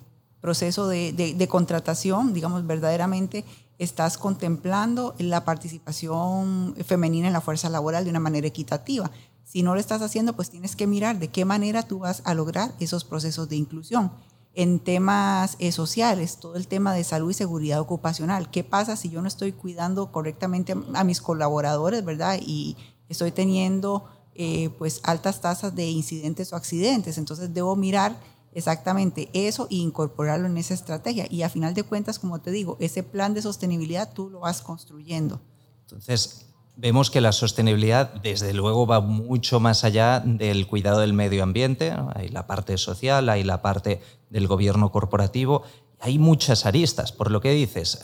proceso 0.40 0.88
de, 0.88 1.12
de, 1.12 1.48
contratación, 1.48 2.32
digamos, 2.32 2.66
verdaderamente 2.66 3.44
estás 3.78 4.16
contemplando 4.16 5.14
la 5.18 5.44
participación 5.44 6.74
femenina 6.84 7.26
en 7.26 7.32
la 7.32 7.40
fuerza 7.40 7.68
laboral 7.68 8.04
de 8.04 8.10
una 8.10 8.20
manera 8.20 8.46
equitativa. 8.46 9.10
Si 9.44 9.62
no 9.62 9.74
lo 9.74 9.80
estás 9.80 10.02
haciendo, 10.02 10.34
pues 10.34 10.50
tienes 10.50 10.76
que 10.76 10.86
mirar 10.86 11.18
de 11.18 11.28
qué 11.28 11.44
manera 11.44 11.82
tú 11.82 12.00
vas 12.00 12.22
a 12.24 12.34
lograr 12.34 12.72
esos 12.80 13.04
procesos 13.04 13.48
de 13.48 13.56
inclusión 13.56 14.10
en 14.56 14.80
temas 14.80 15.56
eh, 15.58 15.70
sociales, 15.70 16.38
todo 16.38 16.56
el 16.56 16.66
tema 16.66 16.94
de 16.94 17.04
salud 17.04 17.30
y 17.30 17.34
seguridad 17.34 17.78
ocupacional. 17.78 18.50
¿Qué 18.50 18.64
pasa 18.64 18.96
si 18.96 19.10
yo 19.10 19.20
no 19.20 19.28
estoy 19.28 19.52
cuidando 19.52 20.10
correctamente 20.10 20.74
a 20.94 21.04
mis 21.04 21.20
colaboradores, 21.20 22.04
verdad? 22.04 22.38
Y 22.40 22.76
estoy 23.10 23.32
teniendo 23.32 24.08
eh, 24.38 24.70
pues 24.78 25.00
altas 25.04 25.40
tasas 25.40 25.74
de 25.74 25.86
incidentes 25.88 26.52
o 26.52 26.56
accidentes. 26.56 27.18
Entonces 27.18 27.52
debo 27.52 27.76
mirar 27.76 28.18
exactamente 28.52 29.28
eso 29.32 29.68
e 29.70 29.76
incorporarlo 29.76 30.46
en 30.46 30.56
esa 30.56 30.74
estrategia. 30.74 31.26
Y 31.30 31.42
a 31.42 31.48
final 31.48 31.74
de 31.74 31.82
cuentas, 31.82 32.18
como 32.18 32.40
te 32.40 32.50
digo, 32.50 32.76
ese 32.80 33.02
plan 33.02 33.34
de 33.34 33.42
sostenibilidad 33.42 34.12
tú 34.12 34.30
lo 34.30 34.40
vas 34.40 34.62
construyendo. 34.62 35.40
Entonces, 35.82 36.46
Vemos 36.78 37.10
que 37.10 37.22
la 37.22 37.32
sostenibilidad, 37.32 38.12
desde 38.22 38.52
luego, 38.52 38.86
va 38.86 39.00
mucho 39.00 39.60
más 39.60 39.82
allá 39.82 40.20
del 40.20 40.66
cuidado 40.66 41.00
del 41.00 41.14
medio 41.14 41.42
ambiente. 41.42 41.94
Hay 42.14 42.28
la 42.28 42.46
parte 42.46 42.76
social, 42.76 43.30
hay 43.30 43.44
la 43.44 43.62
parte 43.62 44.02
del 44.28 44.46
gobierno 44.46 44.92
corporativo. 44.92 45.62
Hay 46.00 46.18
muchas 46.18 46.66
aristas, 46.66 47.12
por 47.12 47.30
lo 47.30 47.40
que 47.40 47.52
dices. 47.52 48.00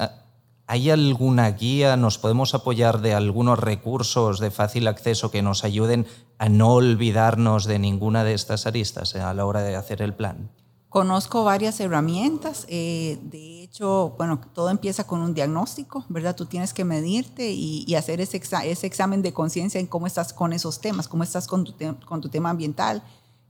¿Hay 0.72 0.88
alguna 0.88 1.50
guía? 1.50 1.98
¿Nos 1.98 2.16
podemos 2.16 2.54
apoyar 2.54 3.02
de 3.02 3.12
algunos 3.12 3.58
recursos 3.58 4.40
de 4.40 4.50
fácil 4.50 4.88
acceso 4.88 5.30
que 5.30 5.42
nos 5.42 5.64
ayuden 5.64 6.06
a 6.38 6.48
no 6.48 6.72
olvidarnos 6.72 7.66
de 7.66 7.78
ninguna 7.78 8.24
de 8.24 8.32
estas 8.32 8.64
aristas 8.64 9.14
a 9.14 9.34
la 9.34 9.44
hora 9.44 9.60
de 9.60 9.76
hacer 9.76 10.00
el 10.00 10.14
plan? 10.14 10.50
Conozco 10.88 11.44
varias 11.44 11.78
herramientas. 11.78 12.64
Eh, 12.70 13.18
de 13.22 13.64
hecho, 13.64 14.14
bueno, 14.16 14.40
todo 14.54 14.70
empieza 14.70 15.06
con 15.06 15.20
un 15.20 15.34
diagnóstico, 15.34 16.06
¿verdad? 16.08 16.34
Tú 16.34 16.46
tienes 16.46 16.72
que 16.72 16.86
medirte 16.86 17.50
y, 17.52 17.94
hacer 17.94 18.22
ese, 18.22 18.38
examen 18.38 19.20
de 19.20 19.34
conciencia 19.34 19.78
en 19.78 19.86
cómo 19.86 20.06
estás 20.06 20.32
con 20.32 20.54
esos 20.54 20.80
temas, 20.80 21.06
cómo 21.06 21.22
estás 21.22 21.48
con 21.48 21.66
tu 21.66 22.28
tema 22.30 22.48
ambiental, 22.48 23.02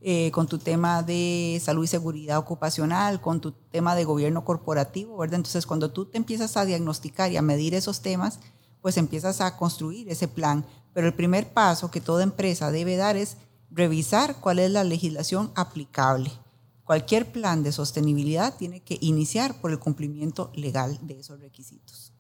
eh, 0.03 0.31
con 0.33 0.47
tu 0.47 0.59
tema 0.59 1.03
de 1.03 1.61
salud 1.63 1.85
y 1.85 1.89
seguridad 1.89 2.39
ocupacional, 2.39 3.21
con 3.21 3.41
tu 3.41 3.53
tema 3.53 3.95
de 3.95 4.05
gobierno 4.05 4.45
corporativo, 4.45 5.17
¿verdad? 5.17 5.37
Entonces, 5.37 5.67
cuando 5.67 5.91
tú 5.91 6.07
te 6.07 6.19
empiezas 6.19 6.57
a 6.57 6.65
diagnosticar 6.65 7.31
y 7.33 7.37
a 7.37 7.43
medir 7.43 7.75
esos 7.75 8.03
temas, 8.03 8.41
pues 8.81 8.97
empiezas 8.97 9.41
a 9.41 9.57
construir 9.57 10.09
ese 10.09 10.29
plan. 10.29 10.67
Pero 10.93 11.07
el 11.07 11.15
primer 11.15 11.53
paso 11.53 11.91
que 11.91 12.01
toda 12.01 12.23
empresa 12.23 12.71
debe 12.71 12.97
dar 12.97 13.17
es 13.17 13.37
revisar 13.71 14.37
cuál 14.41 14.59
es 14.59 14.71
la 14.71 14.85
legislación 14.85 15.51
aplicable 15.55 16.33
Cualquier 16.85 17.31
plan 17.31 17.63
de 17.63 17.73
sostenibilidad 17.73 18.57
tiene 18.57 18.81
que 18.81 18.99
iniciar 19.01 19.61
por 19.61 19.71
el 19.71 19.79
cumplimiento 19.79 20.51
legal 20.55 20.99
de 21.01 21.21
esos 21.21 21.41
requisitos. 21.41 22.12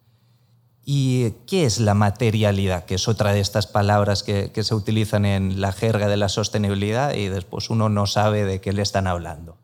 ¿Y 0.85 1.31
qué 1.47 1.65
es 1.65 1.79
la 1.79 1.95
materialidad? 1.95 2.85
Que 2.85 2.97
es 2.97 3.07
otra 3.07 3.33
de 3.33 3.41
estas 3.41 3.67
palabras 3.67 4.23
que, 4.23 4.51
se 4.63 4.75
utilizan 4.75 5.25
en 5.25 5.61
la 5.61 5.73
jerga 5.73 6.09
de 6.09 6.17
la 6.17 6.29
sostenibilidad 6.29 7.15
y 7.15 7.29
después 7.29 7.71
uno 7.71 7.89
no 7.89 8.07
sabe 8.07 8.45
de 8.45 8.61
qué 8.61 8.73
le 8.73 8.83
están 8.83 9.07
hablando. 9.07 9.57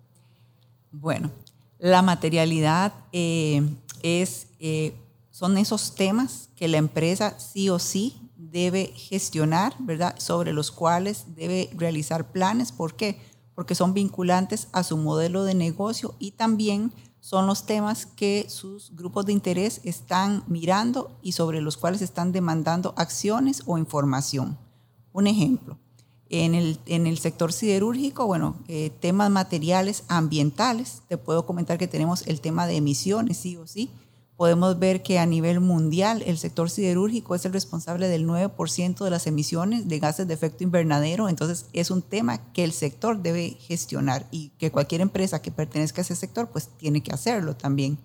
Bueno, 0.93 1.31
la 1.79 2.03
materialidad 2.03 2.93
eh, 3.13 3.63
es, 4.03 4.47
eh, 4.61 4.95
son 5.31 5.59
esos 5.59 5.95
temas 5.97 6.51
que 6.57 6.69
la 6.69 6.79
empresa 6.79 7.39
sí 7.39 7.69
o 7.69 7.79
sí 7.79 8.17
debe 8.37 8.93
gestionar, 8.95 9.75
¿verdad? 9.81 10.15
Sobre 10.19 10.53
los 10.53 10.71
cuales 10.71 11.25
debe 11.35 11.69
realizar 11.75 12.31
planes. 12.31 12.71
¿Por 12.71 12.95
qué? 12.95 13.19
porque 13.59 13.75
son 13.75 13.93
vinculantes 13.93 14.69
a 14.71 14.85
su 14.85 14.97
modelo 14.97 15.43
de 15.43 15.53
negocio 15.53 16.15
y 16.21 16.31
también 16.31 16.93
son 17.29 17.47
los 17.47 17.67
temas 17.67 18.07
que 18.07 18.47
sus 18.49 18.97
grupos 18.97 19.27
de 19.27 19.35
interés 19.35 19.83
están 19.85 20.45
mirando 20.47 21.11
y 21.21 21.33
sobre 21.33 21.61
los 21.61 21.77
cuales 21.77 22.01
están 22.01 22.33
demandando 22.33 22.95
acciones 22.97 23.65
o 23.67 23.77
información. 23.77 24.57
Un 25.13 25.27
ejemplo, 25.27 25.77
en 26.31 26.55
el, 26.55 26.79
en 26.87 27.07
el 27.07 27.19
sector 27.19 27.53
siderúrgico, 27.53 28.27
bueno, 28.27 28.57
eh, 28.67 28.89
temas 29.01 29.29
materiales 29.31 30.05
ambientales, 30.09 31.03
te 31.07 31.19
puedo 31.19 31.45
comentar 31.45 31.77
que 31.77 31.87
tenemos 31.87 32.27
el 32.27 32.41
tema 32.41 32.67
de 32.67 32.77
emisiones, 32.77 33.37
sí 33.37 33.59
o 33.59 33.67
sí. 33.67 33.91
Podemos 34.39 34.79
ver 34.79 35.03
que 35.03 35.19
a 35.19 35.27
nivel 35.27 35.59
mundial 35.59 36.23
el 36.25 36.39
sector 36.39 36.71
siderúrgico 36.71 37.35
es 37.35 37.45
el 37.45 37.53
responsable 37.53 38.07
del 38.07 38.25
9% 38.25 39.03
de 39.03 39.11
las 39.11 39.27
emisiones 39.27 39.89
de 39.89 39.99
gases 39.99 40.29
de 40.29 40.35
efecto 40.35 40.63
invernadero, 40.63 41.29
entonces 41.29 41.67
es 41.73 41.91
un 41.91 42.03
tema 42.03 42.53
que 42.53 42.63
el 42.63 42.71
sector 42.71 43.21
debe 43.21 43.57
gestionar 43.59 44.29
y 44.31 44.51
que 44.51 44.71
cualquier 44.71 45.01
empresa 45.01 45.43
que 45.43 45.51
pertenezca 45.51 46.03
a 46.03 46.05
ese 46.05 46.15
sector 46.15 46.51
pues 46.51 46.69
tiene 46.77 47.03
que 47.03 47.13
hacerlo 47.13 47.57
también. 47.57 47.99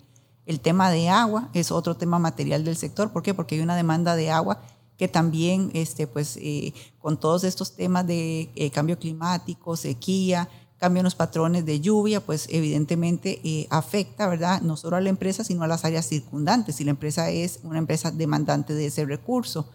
El 0.44 0.58
tema 0.58 0.90
de 0.90 1.08
agua 1.08 1.50
es 1.54 1.70
otro 1.70 1.94
tema 1.96 2.18
material 2.18 2.64
del 2.64 2.76
sector, 2.76 3.12
¿por 3.12 3.22
qué? 3.22 3.32
Porque 3.32 3.54
hay 3.54 3.60
una 3.60 3.76
demanda 3.76 4.16
de 4.16 4.32
agua 4.32 4.60
que 4.98 5.06
también 5.06 5.70
este, 5.72 6.08
pues, 6.08 6.36
eh, 6.40 6.74
con 6.98 7.16
todos 7.16 7.44
estos 7.44 7.76
temas 7.76 8.08
de 8.08 8.50
eh, 8.56 8.70
cambio 8.70 8.98
climático, 8.98 9.76
sequía, 9.76 10.48
cambio 10.84 11.00
en 11.00 11.04
los 11.04 11.14
patrones 11.14 11.64
de 11.64 11.80
lluvia, 11.80 12.20
pues 12.20 12.46
evidentemente 12.50 13.40
eh, 13.44 13.66
afecta, 13.70 14.28
¿verdad? 14.28 14.60
No 14.62 14.76
solo 14.76 14.96
a 14.96 15.00
la 15.00 15.08
empresa, 15.08 15.44
sino 15.44 15.62
a 15.62 15.66
las 15.66 15.84
áreas 15.84 16.06
circundantes, 16.06 16.76
si 16.76 16.84
la 16.84 16.90
empresa 16.90 17.30
es 17.30 17.60
una 17.62 17.78
empresa 17.78 18.10
demandante 18.10 18.74
de 18.74 18.86
ese 18.86 19.04
recurso. 19.04 19.66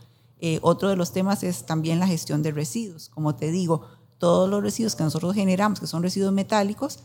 otro 0.62 0.90
de 0.90 0.96
los 0.96 1.12
temas 1.12 1.44
es 1.44 1.66
también 1.66 2.00
la 2.00 2.08
gestión 2.08 2.42
de 2.42 2.52
residuos. 2.52 3.10
Como 3.10 3.36
te 3.36 3.52
digo, 3.52 3.82
todos 4.18 4.50
los 4.50 4.64
residuos 4.64 4.96
que 4.96 5.04
nosotros 5.04 5.34
generamos, 5.34 5.80
que 5.80 5.88
son 5.88 6.04
residuos 6.04 6.32
metálicos, 6.32 7.00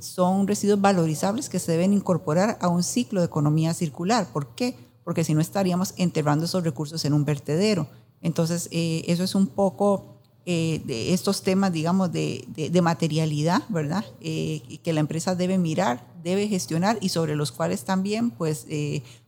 son 0.00 0.46
residuos 0.46 0.80
valorizables 0.80 1.48
que 1.48 1.58
se 1.58 1.72
deben 1.72 1.92
incorporar 1.92 2.58
a 2.60 2.68
un 2.68 2.82
ciclo 2.82 3.20
de 3.20 3.26
economía 3.26 3.74
circular. 3.74 4.26
¿Por 4.32 4.54
qué? 4.54 4.74
porque 5.08 5.24
si 5.24 5.32
no 5.32 5.40
estaríamos 5.40 5.94
enterrando 5.96 6.44
esos 6.44 6.64
recursos 6.64 7.02
en 7.06 7.14
un 7.14 7.24
vertedero. 7.24 7.88
Entonces, 8.20 8.68
eh, 8.72 9.04
eso 9.06 9.24
es 9.24 9.34
un 9.34 9.46
poco 9.46 10.17
eh, 10.50 10.80
de 10.86 11.12
estos 11.12 11.42
temas, 11.42 11.74
digamos, 11.74 12.10
de, 12.10 12.80
materialidad, 12.82 13.64
¿verdad? 13.68 14.02
Eh, 14.22 14.80
que 14.82 14.94
la 14.94 15.00
empresa 15.00 15.34
debe 15.34 15.58
mirar, 15.58 16.06
debe 16.24 16.48
gestionar 16.48 16.96
y 17.02 17.10
sobre 17.10 17.36
los 17.36 17.52
cuales 17.52 17.84
también, 17.84 18.30
pues, 18.30 18.66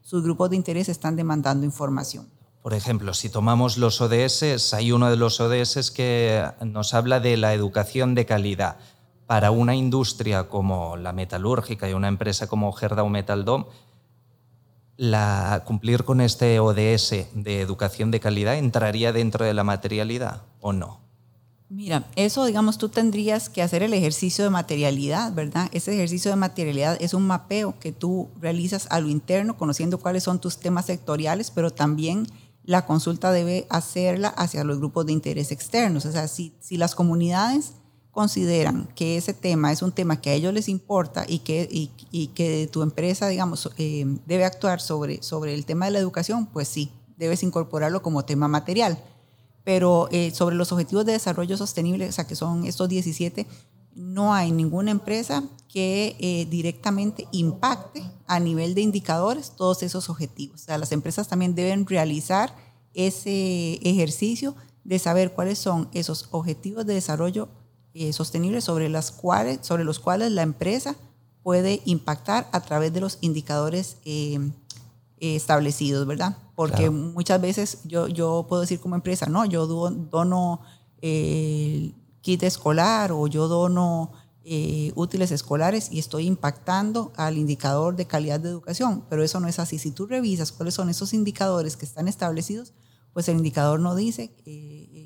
sus 0.01 0.23
grupos 0.23 0.49
de 0.49 0.57
interés 0.57 0.89
están 0.89 1.17
demandando 1.17 1.67
información. 1.67 2.27
Por 2.63 2.73
ejemplo, 2.73 3.13
si 3.13 3.29
tomamos 3.29 3.77
los 3.77 4.01
ODS, 4.01 4.73
hay 4.73 4.93
uno 4.93 5.11
de 5.11 5.19
los 5.19 5.41
ODS 5.41 5.91
que 5.91 6.43
nos 6.65 6.95
habla 6.95 7.21
de 7.21 7.37
la 7.37 7.53
educación 7.53 8.15
de 8.15 8.25
calidad. 8.25 8.79
Para 9.27 9.51
una 9.51 9.75
industria 9.75 10.49
como 10.49 10.97
la 10.97 11.13
metalúrgica 11.13 11.87
y 11.87 11.93
una 11.93 12.09
empresa 12.09 12.47
como 12.47 12.73
Gerdau 12.73 13.11
Metal 13.11 13.45
Dome, 13.45 13.67
la, 14.97 15.65
cumplir 15.67 16.05
con 16.05 16.23
este 16.23 16.61
ODS 16.61 17.27
de 17.35 17.61
educación 17.61 18.11
de 18.11 18.21
calidad 18.21 18.57
entraría 18.57 19.13
dentro 19.13 19.45
de 19.45 19.53
la 19.53 19.65
materialidad 19.65 20.45
o 20.61 20.73
no? 20.73 21.10
Mira, 21.73 22.05
eso, 22.17 22.47
digamos, 22.47 22.79
tú 22.79 22.89
tendrías 22.89 23.49
que 23.49 23.63
hacer 23.63 23.85
el 23.85 23.95
ejercicio 23.95 24.43
de 24.43 24.51
materialidad, 24.51 25.33
¿verdad? 25.33 25.69
Ese 25.71 25.95
ejercicio 25.95 26.33
de 26.33 26.37
materialidad 26.37 26.97
es 27.01 27.15
un 27.15 27.29
mapeo 27.29 27.79
que 27.79 27.93
tú 27.93 28.29
realizas 28.41 28.89
a 28.91 28.99
lo 28.99 29.09
interno, 29.09 29.57
conociendo 29.57 30.01
cuáles 30.01 30.25
son 30.25 30.41
tus 30.41 30.59
temas 30.59 30.87
sectoriales, 30.87 31.53
pero 31.53 31.71
también 31.71 32.27
la 32.65 32.87
consulta 32.87 33.31
debe 33.31 33.69
hacerla 33.71 34.29
hacia 34.31 34.65
los 34.65 34.79
grupos 34.79 35.07
de 35.07 35.13
interés 35.13 35.53
externos. 35.53 36.07
O 36.07 36.11
sea, 36.11 36.27
si, 36.27 36.53
las 36.73 36.97
comunidades 36.97 37.75
consideran 38.11 38.89
que 38.97 39.17
ese 39.17 39.33
tema 39.33 39.71
es 39.71 39.81
un 39.83 39.93
tema 39.93 40.21
que 40.21 40.31
a 40.31 40.35
ellos 40.35 40.53
les 40.53 40.69
importa 40.69 41.25
y 41.29 41.39
que, 41.39 41.69
y, 41.71 42.27
que 42.35 42.69
tu 42.73 42.83
empresa, 42.83 43.29
digamos, 43.29 43.71
eh, 43.79 44.07
debe 44.27 44.45
actuar 44.45 44.81
sobre, 44.81 45.23
sobre 45.23 45.55
el 45.55 45.65
tema 45.65 45.85
de 45.85 45.93
la 45.93 46.01
educación, 46.01 46.47
pues 46.47 46.67
sí, 46.67 46.91
debes 47.17 47.45
incorporarlo 47.45 48.03
como 48.03 48.25
tema 48.25 48.49
material. 48.49 48.99
Pero 49.65 50.09
eh, 50.11 50.31
sobre 50.31 50.57
los 50.57 50.73
objetivos 50.73 51.05
de 51.05 51.13
desarrollo 51.13 51.57
sostenible, 51.57 52.09
o 52.09 52.13
sea, 52.13 52.27
que 52.27 52.37
son 52.37 52.65
estos 52.65 52.89
17, 52.89 53.47
no 53.95 54.33
hay 54.33 54.53
ninguna 54.53 54.91
empresa 54.91 55.45
que 55.69 56.17
eh, 56.19 56.47
directamente 56.49 57.27
impacte 57.33 58.03
a 58.27 58.41
nivel 58.41 58.75
de 58.75 58.81
indicadores 58.81 59.53
todos 59.57 59.83
esos 59.83 60.09
objetivos. 60.09 60.63
O 60.63 60.65
sea, 60.65 60.79
las 60.79 60.93
empresas 60.93 61.29
también 61.29 61.55
deben 61.55 61.87
realizar 61.87 62.55
ese 62.95 63.75
ejercicio 63.83 64.55
de 64.85 64.99
saber 64.99 65.33
cuáles 65.33 65.59
son 65.59 65.89
esos 65.93 66.29
objetivos 66.31 66.87
de 66.87 66.95
desarrollo 66.95 67.49
eh, 67.95 68.13
sostenibles 68.13 68.65
sobre, 68.65 68.89
las 68.89 69.11
cuales, 69.11 69.61
sobre 69.63 69.85
los 69.85 69.99
cuales 69.99 70.33
la 70.33 70.43
empresa 70.43 70.97
puede 71.43 71.83
impactar 71.85 72.49
a 72.53 72.61
través 72.61 72.93
de 72.93 73.01
los 73.01 73.19
indicadores 73.21 73.97
establecidos, 75.21 76.07
¿verdad? 76.07 76.37
Porque 76.57 76.91
muchas 76.91 77.41
veces 77.41 77.79
yo, 77.85 78.09
yo 78.09 78.47
puedo 78.49 78.63
decir 78.63 78.81
como 78.81 78.95
empresa, 78.95 79.27
no, 79.27 79.45
yo 79.45 79.67
dono 79.67 80.61
kit 81.01 82.43
escolar 82.43 83.13
o 83.13 83.27
yo 83.27 83.47
dono 83.47 84.13
útiles 84.95 85.31
escolares 85.31 85.93
y 85.93 85.99
estoy 85.99 86.27
impactando 86.27 87.13
al 87.17 87.39
indicador 87.39 87.95
de 87.97 88.07
calidad 88.07 88.41
de 88.41 88.49
educación, 88.49 89.05
pero 89.09 89.23
eso 89.23 89.39
no 89.41 89.49
es 89.49 89.59
así. 89.59 89.79
Si 89.79 89.91
tú 89.93 90.07
revisas 90.07 90.53
cuáles 90.53 90.75
son 90.75 90.89
esos 90.91 91.13
indicadores 91.13 91.77
que 91.77 91.85
están 91.85 92.09
establecidos, 92.09 92.73
pues 93.13 93.29
el 93.29 93.37
indicador 93.37 93.81
no 93.81 93.95
dice 93.95 94.35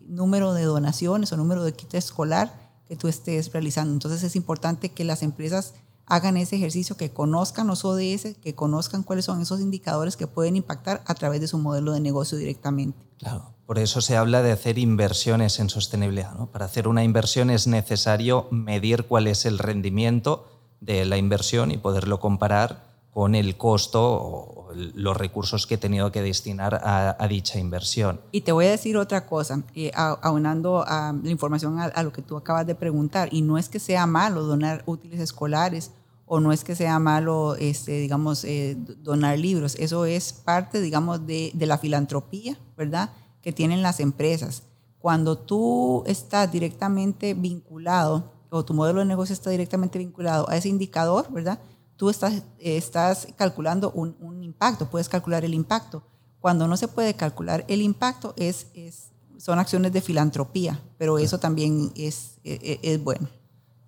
número 0.06 0.54
de 0.54 0.62
donaciones 0.62 1.32
o 1.32 1.36
número 1.36 1.64
de 1.64 1.72
kit 1.72 1.94
escolar, 1.94 2.62
que 2.86 2.96
tú 2.96 3.08
estés 3.08 3.52
realizando. 3.52 3.92
Entonces 3.92 4.22
es 4.22 4.36
importante 4.36 4.90
que 4.90 5.04
las 5.04 5.22
empresas 5.22 5.74
hagan 6.06 6.36
ese 6.36 6.56
ejercicio, 6.56 6.96
que 6.96 7.10
conozcan 7.10 7.66
los 7.66 7.84
ODS, 7.84 8.36
que 8.42 8.54
conozcan 8.54 9.02
cuáles 9.02 9.24
son 9.24 9.40
esos 9.40 9.60
indicadores 9.60 10.16
que 10.16 10.26
pueden 10.26 10.56
impactar 10.56 11.02
a 11.06 11.14
través 11.14 11.40
de 11.40 11.48
su 11.48 11.58
modelo 11.58 11.92
de 11.92 12.00
negocio 12.00 12.36
directamente. 12.38 12.98
Claro, 13.18 13.54
por 13.66 13.78
eso 13.78 14.00
se 14.00 14.16
habla 14.16 14.42
de 14.42 14.52
hacer 14.52 14.78
inversiones 14.78 15.58
en 15.58 15.70
sostenibilidad. 15.70 16.34
¿no? 16.34 16.50
Para 16.50 16.66
hacer 16.66 16.88
una 16.88 17.04
inversión 17.04 17.50
es 17.50 17.66
necesario 17.66 18.48
medir 18.50 19.04
cuál 19.04 19.26
es 19.26 19.46
el 19.46 19.58
rendimiento 19.58 20.46
de 20.80 21.04
la 21.04 21.16
inversión 21.16 21.70
y 21.70 21.78
poderlo 21.78 22.20
comparar 22.20 22.93
con 23.14 23.36
el 23.36 23.56
costo 23.56 24.02
o 24.02 24.72
los 24.74 25.16
recursos 25.16 25.68
que 25.68 25.76
he 25.76 25.78
tenido 25.78 26.10
que 26.10 26.20
destinar 26.20 26.80
a, 26.82 27.28
dicha 27.28 27.60
inversión. 27.60 28.20
Y 28.32 28.40
te 28.40 28.50
voy 28.50 28.66
a 28.66 28.72
decir 28.72 28.96
otra 28.96 29.24
cosa, 29.24 29.62
eh, 29.76 29.92
aunando 29.94 30.84
a 30.84 31.14
la 31.22 31.30
información 31.30 31.78
a, 31.78 32.02
lo 32.02 32.12
que 32.12 32.22
tú 32.22 32.36
acabas 32.36 32.66
de 32.66 32.74
preguntar, 32.74 33.28
y 33.30 33.42
no 33.42 33.56
es 33.56 33.68
que 33.68 33.78
sea 33.78 34.06
malo 34.06 34.42
donar 34.42 34.82
útiles 34.86 35.20
escolares 35.20 35.92
o 36.26 36.40
no 36.40 36.52
es 36.52 36.64
que 36.64 36.74
sea 36.74 36.98
malo, 36.98 37.54
este, 37.54 38.00
digamos, 38.00 38.44
eh, 38.44 38.76
donar 39.02 39.38
libros, 39.38 39.76
eso 39.78 40.06
es 40.06 40.32
parte, 40.32 40.80
digamos, 40.80 41.24
de, 41.24 41.52
de 41.54 41.66
la 41.66 41.78
filantropía, 41.78 42.58
¿verdad?, 42.76 43.10
que 43.42 43.52
tienen 43.52 43.82
las 43.82 44.00
empresas. 44.00 44.64
Cuando 44.98 45.38
tú 45.38 46.02
estás 46.06 46.50
directamente 46.50 47.34
vinculado, 47.34 48.32
o 48.50 48.64
tu 48.64 48.72
modelo 48.72 49.00
de 49.00 49.04
negocio 49.04 49.34
está 49.34 49.50
directamente 49.50 49.98
vinculado 49.98 50.48
a 50.48 50.56
ese 50.56 50.68
indicador, 50.68 51.26
¿verdad?, 51.30 51.60
tú 51.96 52.10
estás, 52.10 52.42
estás 52.58 53.28
calculando 53.36 53.90
un, 53.92 54.42
impacto, 54.42 54.90
puedes 54.90 55.08
calcular 55.08 55.44
el 55.44 55.54
impacto. 55.54 56.02
Cuando 56.40 56.68
no 56.68 56.76
se 56.76 56.88
puede 56.88 57.14
calcular 57.14 57.64
el 57.68 57.80
impacto 57.80 58.34
es, 58.36 58.66
es 58.74 59.10
son 59.38 59.58
acciones 59.58 59.92
de 59.92 60.00
filantropía, 60.00 60.80
pero 60.96 61.18
eso 61.18 61.38
también 61.38 61.92
es, 61.96 62.38
e, 62.44 62.80
e, 62.82 62.92
es, 62.94 63.02
bueno. 63.02 63.28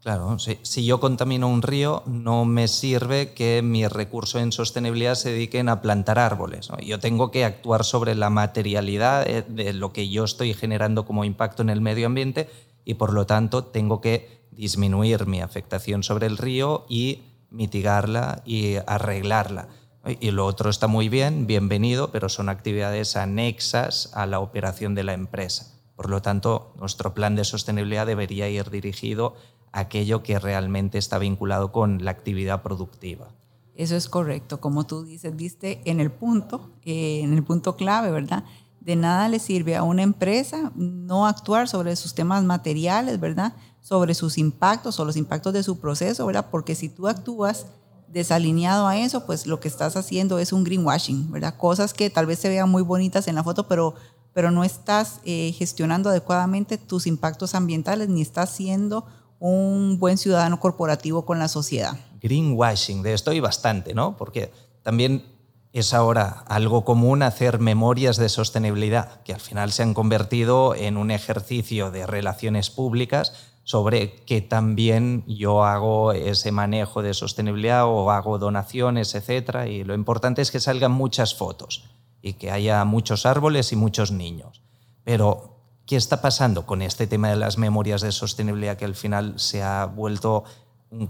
Claro, 0.02 0.38
si, 0.38 0.58
si, 0.62 0.84
yo 0.84 1.00
contamino 1.00 1.48
un 1.48 1.62
río, 1.62 2.02
no 2.06 2.44
me 2.44 2.68
sirve 2.68 3.32
que 3.32 3.62
mis 3.62 3.90
recursos 3.90 4.40
en 4.40 4.52
sostenibilidad 4.52 5.14
se 5.14 5.30
dediquen 5.30 5.68
a 5.68 5.82
plantar 5.82 6.18
árboles. 6.18 6.68
Yo 6.84 7.00
tengo 7.00 7.30
que 7.30 7.44
actuar 7.44 7.84
sobre 7.84 8.14
la 8.14 8.30
materialidad 8.30 9.28
eh, 9.28 9.44
de 9.48 9.72
lo 9.72 9.92
que 9.92 10.08
yo 10.08 10.24
estoy 10.24 10.54
generando 10.54 11.06
como 11.06 11.24
impacto 11.24 11.62
en 11.62 11.70
el 11.70 11.80
medio 11.80 12.06
ambiente 12.06 12.48
y 12.84 12.94
por 12.94 13.12
lo 13.12 13.26
tanto 13.26 13.64
tengo 13.64 14.00
que 14.00 14.46
disminuir 14.52 15.26
mi 15.26 15.40
afectación 15.40 16.02
sobre 16.02 16.26
el 16.26 16.38
río 16.38 16.86
y 16.88 17.22
mitigarla 17.50 18.42
y 18.44 18.76
arreglarla. 18.86 19.68
Y 20.20 20.30
lo 20.30 20.46
otro 20.46 20.70
está 20.70 20.86
muy 20.86 21.08
bien, 21.08 21.46
bienvenido, 21.46 22.12
pero 22.12 22.28
son 22.28 22.48
actividades 22.48 23.16
anexas 23.16 24.10
a 24.14 24.26
la 24.26 24.38
operación 24.38 24.94
de 24.94 25.02
la 25.02 25.14
empresa. 25.14 25.74
Por 25.96 26.10
lo 26.10 26.22
tanto, 26.22 26.74
nuestro 26.78 27.14
plan 27.14 27.34
de 27.34 27.44
sostenibilidad 27.44 28.06
debería 28.06 28.48
ir 28.48 28.70
dirigido 28.70 29.34
a 29.72 29.80
aquello 29.80 30.22
que 30.22 30.38
realmente 30.38 30.98
está 30.98 31.18
vinculado 31.18 31.72
con 31.72 32.04
la 32.04 32.12
actividad 32.12 32.62
productiva. 32.62 33.28
Eso 33.74 33.96
es 33.96 34.08
correcto, 34.08 34.60
como 34.60 34.84
tú 34.84 35.04
dices, 35.04 35.34
viste 35.36 35.82
en 35.84 36.00
el 36.00 36.10
punto, 36.10 36.70
eh, 36.84 37.20
en 37.22 37.34
el 37.34 37.42
punto 37.42 37.76
clave, 37.76 38.10
¿verdad? 38.10 38.44
De 38.80 38.96
nada 38.96 39.28
le 39.28 39.38
sirve 39.38 39.76
a 39.76 39.82
una 39.82 40.02
empresa 40.02 40.70
no 40.76 41.26
actuar 41.26 41.68
sobre 41.68 41.96
sus 41.96 42.14
temas 42.14 42.44
materiales, 42.44 43.18
¿verdad? 43.18 43.54
Sobre 43.86 44.14
sus 44.14 44.36
impactos 44.36 44.98
o 44.98 45.04
los 45.04 45.16
impactos 45.16 45.52
de 45.52 45.62
su 45.62 45.78
proceso, 45.78 46.26
¿verdad? 46.26 46.46
Porque 46.50 46.74
si 46.74 46.88
tú 46.88 47.06
actúas 47.06 47.66
desalineado 48.08 48.88
a 48.88 48.98
eso, 48.98 49.26
pues 49.26 49.46
lo 49.46 49.60
que 49.60 49.68
estás 49.68 49.96
haciendo 49.96 50.40
es 50.40 50.52
un 50.52 50.64
greenwashing, 50.64 51.30
¿verdad? 51.30 51.56
Cosas 51.56 51.94
que 51.94 52.10
tal 52.10 52.26
vez 52.26 52.40
se 52.40 52.48
vean 52.48 52.68
muy 52.68 52.82
bonitas 52.82 53.28
en 53.28 53.36
la 53.36 53.44
foto, 53.44 53.68
pero, 53.68 53.94
pero 54.32 54.50
no 54.50 54.64
estás 54.64 55.20
eh, 55.24 55.54
gestionando 55.56 56.10
adecuadamente 56.10 56.78
tus 56.78 57.06
impactos 57.06 57.54
ambientales 57.54 58.08
ni 58.08 58.22
estás 58.22 58.50
siendo 58.50 59.06
un 59.38 60.00
buen 60.00 60.18
ciudadano 60.18 60.58
corporativo 60.58 61.24
con 61.24 61.38
la 61.38 61.46
sociedad. 61.46 61.96
Greenwashing, 62.20 63.04
de 63.04 63.14
esto 63.14 63.30
hay 63.30 63.38
bastante, 63.38 63.94
¿no? 63.94 64.16
Porque 64.16 64.50
también 64.82 65.24
es 65.72 65.94
ahora 65.94 66.42
algo 66.48 66.84
común 66.84 67.22
hacer 67.22 67.60
memorias 67.60 68.16
de 68.16 68.30
sostenibilidad, 68.30 69.22
que 69.22 69.32
al 69.32 69.40
final 69.40 69.70
se 69.70 69.84
han 69.84 69.94
convertido 69.94 70.74
en 70.74 70.96
un 70.96 71.12
ejercicio 71.12 71.92
de 71.92 72.04
relaciones 72.04 72.68
públicas 72.68 73.32
sobre 73.66 74.14
que 74.26 74.42
también 74.42 75.24
yo 75.26 75.64
hago 75.64 76.12
ese 76.12 76.52
manejo 76.52 77.02
de 77.02 77.14
sostenibilidad 77.14 77.84
o 77.84 78.12
hago 78.12 78.38
donaciones, 78.38 79.16
etc. 79.16 79.66
Y 79.68 79.82
lo 79.82 79.94
importante 79.94 80.40
es 80.40 80.52
que 80.52 80.60
salgan 80.60 80.92
muchas 80.92 81.34
fotos 81.34 81.82
y 82.22 82.34
que 82.34 82.52
haya 82.52 82.84
muchos 82.84 83.26
árboles 83.26 83.72
y 83.72 83.76
muchos 83.76 84.12
niños. 84.12 84.62
Pero, 85.02 85.58
¿qué 85.84 85.96
está 85.96 86.22
pasando 86.22 86.64
con 86.64 86.80
este 86.80 87.08
tema 87.08 87.28
de 87.28 87.34
las 87.34 87.58
memorias 87.58 88.02
de 88.02 88.12
sostenibilidad 88.12 88.76
que 88.76 88.84
al 88.84 88.94
final 88.94 89.34
se 89.40 89.64
ha 89.64 89.84
vuelto 89.86 90.44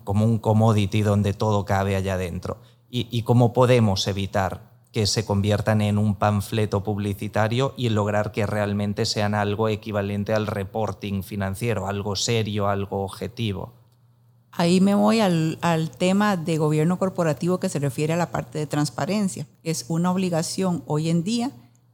como 0.05 0.25
un 0.25 0.39
commodity 0.39 1.03
donde 1.03 1.35
todo 1.35 1.67
cabe 1.67 1.95
allá 1.95 2.17
dentro? 2.17 2.63
¿Y, 2.89 3.21
cómo 3.25 3.53
podemos 3.53 4.09
evitar 4.09 4.76
que 4.97 5.07
se 5.07 5.27
conviertan 5.27 5.83
en 5.83 5.99
un 5.99 6.15
panfleto 6.15 6.83
publicitario 6.83 7.75
y 7.77 7.91
lograr 7.91 8.33
que 8.33 8.47
realmente 8.47 9.05
sean 9.05 9.35
algo 9.35 9.69
equivalente 9.69 10.33
al 10.33 10.47
reporting 10.47 11.23
financiero, 11.23 11.87
algo 11.87 12.17
serio, 12.17 12.71
algo 12.71 13.05
objetivo. 13.05 13.75
Ahí 14.53 14.81
me 14.81 14.95
voy 14.95 15.21
al, 15.21 15.91
tema 15.99 16.39
de 16.39 16.57
gobierno 16.57 16.99
corporativo 16.99 17.61
que 17.61 17.69
se 17.69 17.79
refiere 17.79 18.15
a 18.15 18.17
la 18.17 18.31
parte 18.31 18.59
de 18.59 18.67
transparencia. 18.67 19.47
Es 19.63 19.85
una 19.89 20.11
obligación 20.11 20.83
hoy 20.87 21.11
en 21.11 21.23
día 21.23 21.51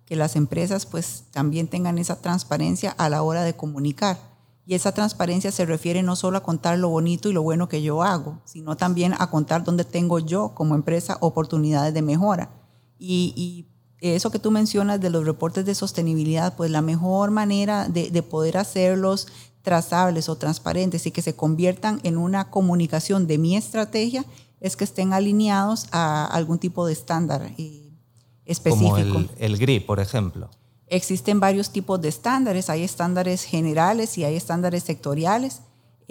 que 0.07 0.15
las 0.15 0.37
empresas 0.37 0.87
pues 0.87 1.25
también 1.33 1.67
tengan 1.67 1.99
esa 1.99 2.23
transparencia 2.23 2.93
a 2.93 3.09
la 3.09 3.25
hora 3.25 3.43
de 3.43 3.57
comunicar. 3.57 4.17
Y 4.65 4.75
esa 4.75 4.95
transparencia 4.95 5.51
se 5.51 5.67
refiere 5.67 6.05
no 6.05 6.15
solo 6.15 6.39
a 6.39 6.45
contar 6.45 6.79
lo 6.79 6.89
bonito 6.89 7.29
y 7.29 7.33
lo 7.33 7.43
bueno 7.43 7.69
que 7.69 7.83
yo 7.83 8.05
hago, 8.05 8.39
sino 8.45 8.77
también 8.77 9.13
a 9.19 9.29
contar 9.29 9.65
dónde 9.65 9.83
tengo 9.83 10.21
yo 10.21 10.55
como 10.55 10.77
empresa 10.77 11.19
oportunidades 11.21 11.95
de 11.95 12.03
mejora 12.03 12.62
y, 13.03 13.67
eso 14.01 14.33
que 14.33 14.41
tú 14.41 14.51
mencionas 14.51 15.01
de 15.01 15.11
los 15.11 15.25
reportes 15.25 15.65
de 15.65 15.77
sostenibilidad, 15.77 16.57
pues 16.57 16.73
la 16.73 16.83
mejor 16.83 17.31
manera 17.31 17.89
de, 17.89 18.23
poder 18.25 18.57
hacerlos 18.57 19.29
trazables 19.63 20.29
o 20.29 20.35
transparentes 20.35 21.07
y 21.07 21.13
que 21.13 21.23
se 21.23 21.37
conviertan 21.37 22.01
en 22.03 22.19
una 22.19 22.51
comunicación 22.51 23.29
de 23.29 23.39
mi 23.39 23.57
estrategia 23.57 24.25
es 24.59 24.75
que 24.75 24.83
estén 24.83 25.13
alineados 25.13 25.87
a 25.93 26.25
algún 26.27 26.59
tipo 26.59 26.85
de 26.85 26.95
estándar 26.95 27.55
específico. 28.45 28.99
Eh, 28.99 29.09
Como 29.09 29.19
el, 29.21 29.31
el 29.39 29.57
GRI, 29.57 29.79
por 29.79 30.01
ejemplo. 30.01 30.51
Existen 30.89 31.39
varios 31.39 31.71
tipos 31.71 32.01
de 32.03 32.09
estándares, 32.09 32.71
hay 32.71 32.83
estándares 32.83 33.45
generales 33.45 34.19
y 34.19 34.25
hay 34.25 34.35
estándares 34.35 34.83
sectoriales 34.83 35.61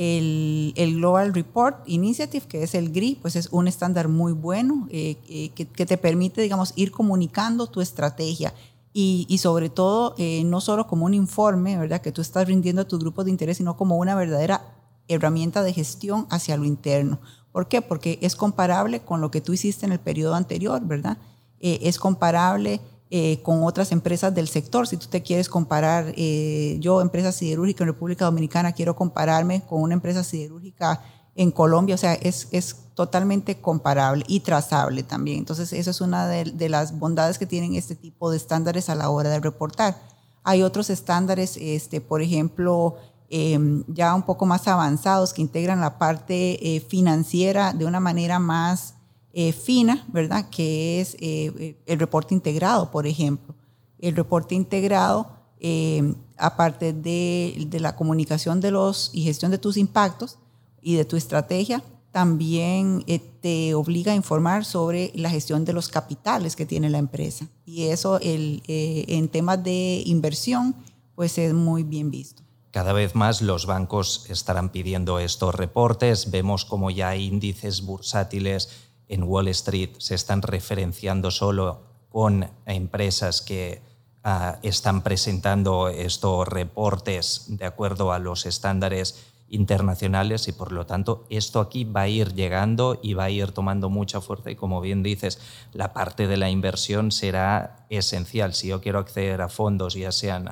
el, 0.02 0.96
Global 0.96 1.34
Report 1.34 1.84
Initiative, 1.86 2.46
que 2.48 2.64
es 2.64 2.74
el 2.74 2.92
GRI, 2.92 3.20
pues 3.22 3.36
es 3.36 3.50
un 3.52 3.68
estándar 3.68 4.08
muy 4.08 4.34
bueno 4.34 4.88
eh, 4.90 5.18
eh, 5.30 5.50
que, 5.50 5.86
te 5.86 5.98
permite, 5.98 6.42
digamos, 6.42 6.74
ir 6.76 6.92
comunicando 6.92 7.68
tu 7.68 7.82
estrategia 7.82 8.54
y, 8.94 9.38
sobre 9.38 9.70
todo 9.70 10.16
eh, 10.18 10.44
no 10.44 10.60
solo 10.60 10.88
como 10.88 11.06
un 11.06 11.14
informe, 11.14 11.78
¿verdad? 11.78 12.02
Que 12.02 12.12
tú 12.12 12.22
estás 12.22 12.48
rindiendo 12.48 12.82
a 12.82 12.88
tu 12.88 12.98
grupo 12.98 13.24
de 13.24 13.30
interés, 13.30 13.58
sino 13.58 13.78
como 13.78 13.98
una 13.98 14.16
verdadera 14.16 14.74
herramienta 15.08 15.62
de 15.62 15.72
gestión 15.72 16.26
hacia 16.30 16.58
lo 16.58 16.66
interno. 16.66 17.20
¿Por 17.52 17.68
qué? 17.68 17.82
Porque 17.82 18.18
es 18.22 18.36
comparable 18.36 19.02
con 19.02 19.22
lo 19.22 19.30
que 19.30 19.42
tú 19.42 19.54
hiciste 19.54 19.86
en 19.86 19.92
el 19.92 20.00
periodo 20.00 20.36
anterior, 20.36 20.82
¿verdad? 20.84 21.18
es 21.64 22.00
comparable 22.00 22.82
eh, 23.13 23.41
con 23.43 23.65
otras 23.65 23.91
empresas 23.91 24.34
del 24.34 24.47
sector. 24.47 24.88
Si 24.88 24.95
tú 24.95 25.08
te 25.08 25.21
quieres 25.21 25.50
comparar, 25.50 26.13
eh, 26.15 26.78
yo, 26.80 27.02
empresa 27.02 27.34
siderúrgica 27.34 27.84
en 27.84 27.89
República 27.89 28.24
Dominicana, 28.24 28.71
quiero 28.71 28.95
compararme 28.95 29.63
con 29.67 29.82
una 29.82 29.95
empresa 29.95 30.24
siderúrgica 30.24 31.02
en 31.36 31.52
Colombia, 31.52 31.95
o 31.95 31.97
sea, 31.97 32.13
es, 32.13 32.47
es 32.52 32.78
totalmente 32.95 33.60
comparable 33.60 34.24
y 34.30 34.39
trazable 34.39 35.04
también. 35.04 35.39
Entonces, 35.39 35.74
eso 35.74 35.91
es 35.91 36.00
una 36.00 36.26
de, 36.26 36.69
las 36.69 36.97
bondades 36.97 37.38
que 37.38 37.45
tienen 37.45 37.76
este 37.76 37.95
tipo 37.95 38.32
de 38.32 38.38
estándares 38.38 38.89
a 38.89 38.95
la 38.95 39.10
hora 39.10 39.30
de 39.30 39.41
reportar. 39.41 39.97
Hay 40.43 40.63
otros 40.63 40.89
estándares, 40.89 41.58
este, 41.58 42.00
por 42.00 42.21
ejemplo, 42.21 42.95
em, 43.30 43.84
ya 43.88 44.15
un 44.15 44.24
poco 44.24 44.45
más 44.45 44.69
avanzados 44.69 45.34
que 45.34 45.41
integran 45.41 45.82
la 45.82 45.97
parte 45.97 46.76
eh, 46.76 46.80
financiera 46.80 47.74
de 47.74 47.84
una 47.86 48.00
manera 48.00 48.39
más 48.39 48.95
eh, 49.34 49.54
fina, 49.54 50.06
¿verdad? 50.10 50.50
Que 50.50 51.00
es 51.00 51.15
eh, 51.20 51.78
el 51.86 52.00
reporte 52.00 52.34
integrado, 52.34 52.91
por 52.91 53.08
ejemplo. 53.08 53.56
El 53.98 54.15
reporte 54.15 54.56
integrado, 54.56 55.30
eh, 55.60 56.15
aparte 56.38 56.91
de, 56.91 57.67
la 57.80 57.96
comunicación 57.96 58.60
de 58.60 58.72
los 58.72 59.10
y 59.13 59.24
gestión 59.24 59.52
de 59.52 59.58
tus 59.58 59.78
impactos 59.78 60.38
y 60.82 60.96
de 60.96 61.06
tu 61.06 61.15
estrategia, 61.15 61.82
también 62.12 63.06
te 63.39 63.74
obliga 63.74 64.12
a 64.12 64.15
informar 64.15 64.65
sobre 64.65 65.13
la 65.15 65.30
gestión 65.30 65.63
de 65.63 65.72
los 65.72 65.88
capitales 65.88 66.58
que 66.58 66.65
tiene 66.65 66.89
la 66.89 66.98
empresa. 66.98 67.48
Y 67.65 67.84
eso 67.84 68.20
el, 68.20 68.63
en 68.67 69.30
temas 69.30 69.63
de 69.63 70.04
inversión, 70.06 70.76
pues 71.15 71.38
es 71.38 71.54
muy 71.54 71.84
bien 71.84 72.12
visto. 72.12 72.44
Cada 72.72 72.91
vez 72.91 73.15
más 73.15 73.41
los 73.41 73.65
bancos 73.65 74.26
estarán 74.30 74.70
pidiendo 74.70 75.20
estos 75.20 75.56
reportes. 75.56 76.32
Vemos 76.32 76.65
como 76.65 76.89
ya 76.89 77.10
hay 77.10 77.28
índices 77.28 77.82
bursátiles 77.82 78.91
en 79.12 79.24
Wall 79.24 79.50
Street 79.50 79.91
se 79.97 80.15
están 80.15 80.41
referenciando 80.41 81.32
solo 81.32 81.82
con 82.10 82.50
empresas 82.65 83.41
que 83.41 83.82
ah, 84.24 84.58
están 84.63 85.02
presentando 85.04 85.89
estos 85.89 86.47
reportes 86.47 87.45
de 87.50 87.65
acuerdo 87.65 88.13
a 88.13 88.19
los 88.19 88.45
estándares 88.45 89.28
internacionales 89.50 90.47
y 90.47 90.54
por 90.54 90.71
lo 90.71 90.86
tanto 90.86 91.26
esto 91.30 91.60
aquí 91.60 91.84
va 91.84 92.04
a 92.04 92.08
ir 92.08 92.34
llegando 92.34 93.00
y 93.04 93.13
va 93.13 93.26
a 93.26 93.30
ir 93.30 93.52
tomando 93.52 93.89
mucha 93.89 94.21
fuerza 94.21 94.50
y 94.50 94.56
como 94.56 94.80
bien 94.80 95.04
dices, 95.04 95.39
la 95.74 95.91
parte 95.91 96.28
de 96.28 96.38
la 96.38 96.50
inversión 96.50 97.12
será 97.12 97.86
esencial. 97.89 98.54
Si 98.54 98.69
yo 98.69 98.80
quiero 98.80 99.00
acceder 99.00 99.41
a 99.41 99.50
fondos, 99.50 99.95
ya 99.95 100.13
sean 100.13 100.50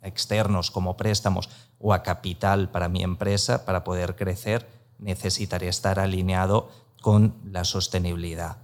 externos 0.00 0.70
como 0.70 0.96
préstamos 0.96 1.50
o 1.80 1.92
a 1.92 2.04
capital 2.04 2.70
para 2.70 2.88
mi 2.88 3.02
empresa, 3.02 3.64
para 3.64 3.82
poder 3.82 4.14
crecer, 4.14 4.68
necesitaré 4.98 5.66
estar 5.66 5.98
alineado 5.98 6.68
con 7.04 7.34
la 7.44 7.64
sostenibilidad. 7.64 8.56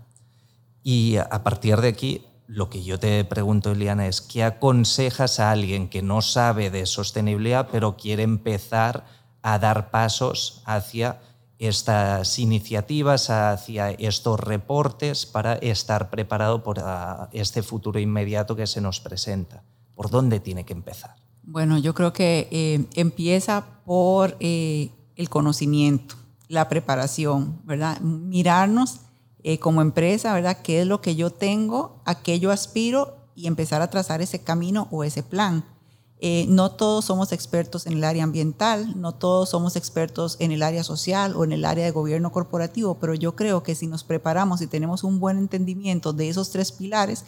Y 0.83 1.19
a 1.19 1.43
partir 1.45 1.77
de 1.83 1.89
aquí, 1.89 2.25
lo 2.47 2.71
que 2.71 2.83
yo 2.83 2.99
te 2.99 3.23
pregunto, 3.27 3.73
Eliana, 3.73 4.07
es 4.07 4.23
¿qué 4.23 4.45
aconsejas 4.45 5.41
a 5.41 5.51
alguien 5.51 5.91
que 5.91 6.01
no 6.01 6.23
sabe 6.23 6.71
de 6.71 6.87
sostenibilidad, 6.87 7.69
pero 7.71 7.99
quiere 7.99 8.23
empezar 8.23 9.05
a 9.43 9.59
dar 9.59 9.91
pasos 9.91 10.63
hacia 10.65 11.21
estas 11.59 12.39
iniciativas, 12.39 13.29
hacia 13.29 13.91
estos 13.91 14.41
reportes 14.41 15.27
para 15.27 15.57
estar 15.57 16.09
preparado 16.09 16.65
para 16.65 17.29
este 17.33 17.63
futuro 17.63 18.01
inmediato 18.01 18.57
que 18.57 18.67
se 18.67 18.81
nos 18.81 19.01
presenta? 19.01 19.65
¿Por 19.95 20.09
dónde 20.09 20.41
tiene 20.41 20.65
que 20.65 20.73
empezar? 20.73 21.15
Bueno, 21.43 21.77
yo 21.77 21.93
creo 21.93 22.15
que 22.15 22.49
eh, 22.51 22.87
empieza 22.95 23.67
por 23.85 24.39
eh, 24.41 24.89
el 25.17 25.29
conocimiento 25.29 26.20
la 26.51 26.69
preparación, 26.69 27.63
¿verdad? 27.65 28.01
Mirarnos 28.01 29.03
eh, 29.45 29.61
como 29.61 29.83
empresa, 29.83 30.35
¿verdad? 30.35 30.59
¿Qué 30.65 30.81
es 30.81 30.87
lo 30.87 31.01
que 31.01 31.15
yo 31.15 31.31
tengo, 31.31 32.03
a 32.05 32.23
qué 32.23 32.41
yo 32.41 32.51
aspiro 32.51 33.29
y 33.37 33.47
empezar 33.47 33.83
a 33.83 33.89
trazar 33.89 34.21
ese 34.21 34.43
camino 34.43 34.89
o 34.91 35.05
ese 35.05 35.23
plan? 35.23 35.65
Eh, 36.19 36.47
no 36.49 36.73
todos 36.73 37.05
somos 37.05 37.31
expertos 37.31 37.87
en 37.87 37.93
el 37.93 38.03
área 38.03 38.25
ambiental, 38.25 39.01
no 39.01 39.15
todos 39.15 39.51
somos 39.51 39.77
expertos 39.77 40.37
en 40.41 40.51
el 40.51 40.65
área 40.65 40.83
social 40.83 41.37
o 41.37 41.45
en 41.45 41.53
el 41.53 41.65
área 41.65 41.85
de 41.85 41.93
gobierno 41.93 42.33
corporativo, 42.33 42.99
pero 42.99 43.15
yo 43.15 43.37
creo 43.37 43.63
que 43.63 43.77
si 43.77 43.87
nos 43.87 44.03
preparamos 44.03 44.61
y 44.61 44.67
tenemos 44.67 45.05
un 45.05 45.21
buen 45.21 45.39
entendimiento 45.39 46.13
de 46.13 46.31
esos 46.31 46.51
tres 46.51 46.73
pilares, 46.73 47.25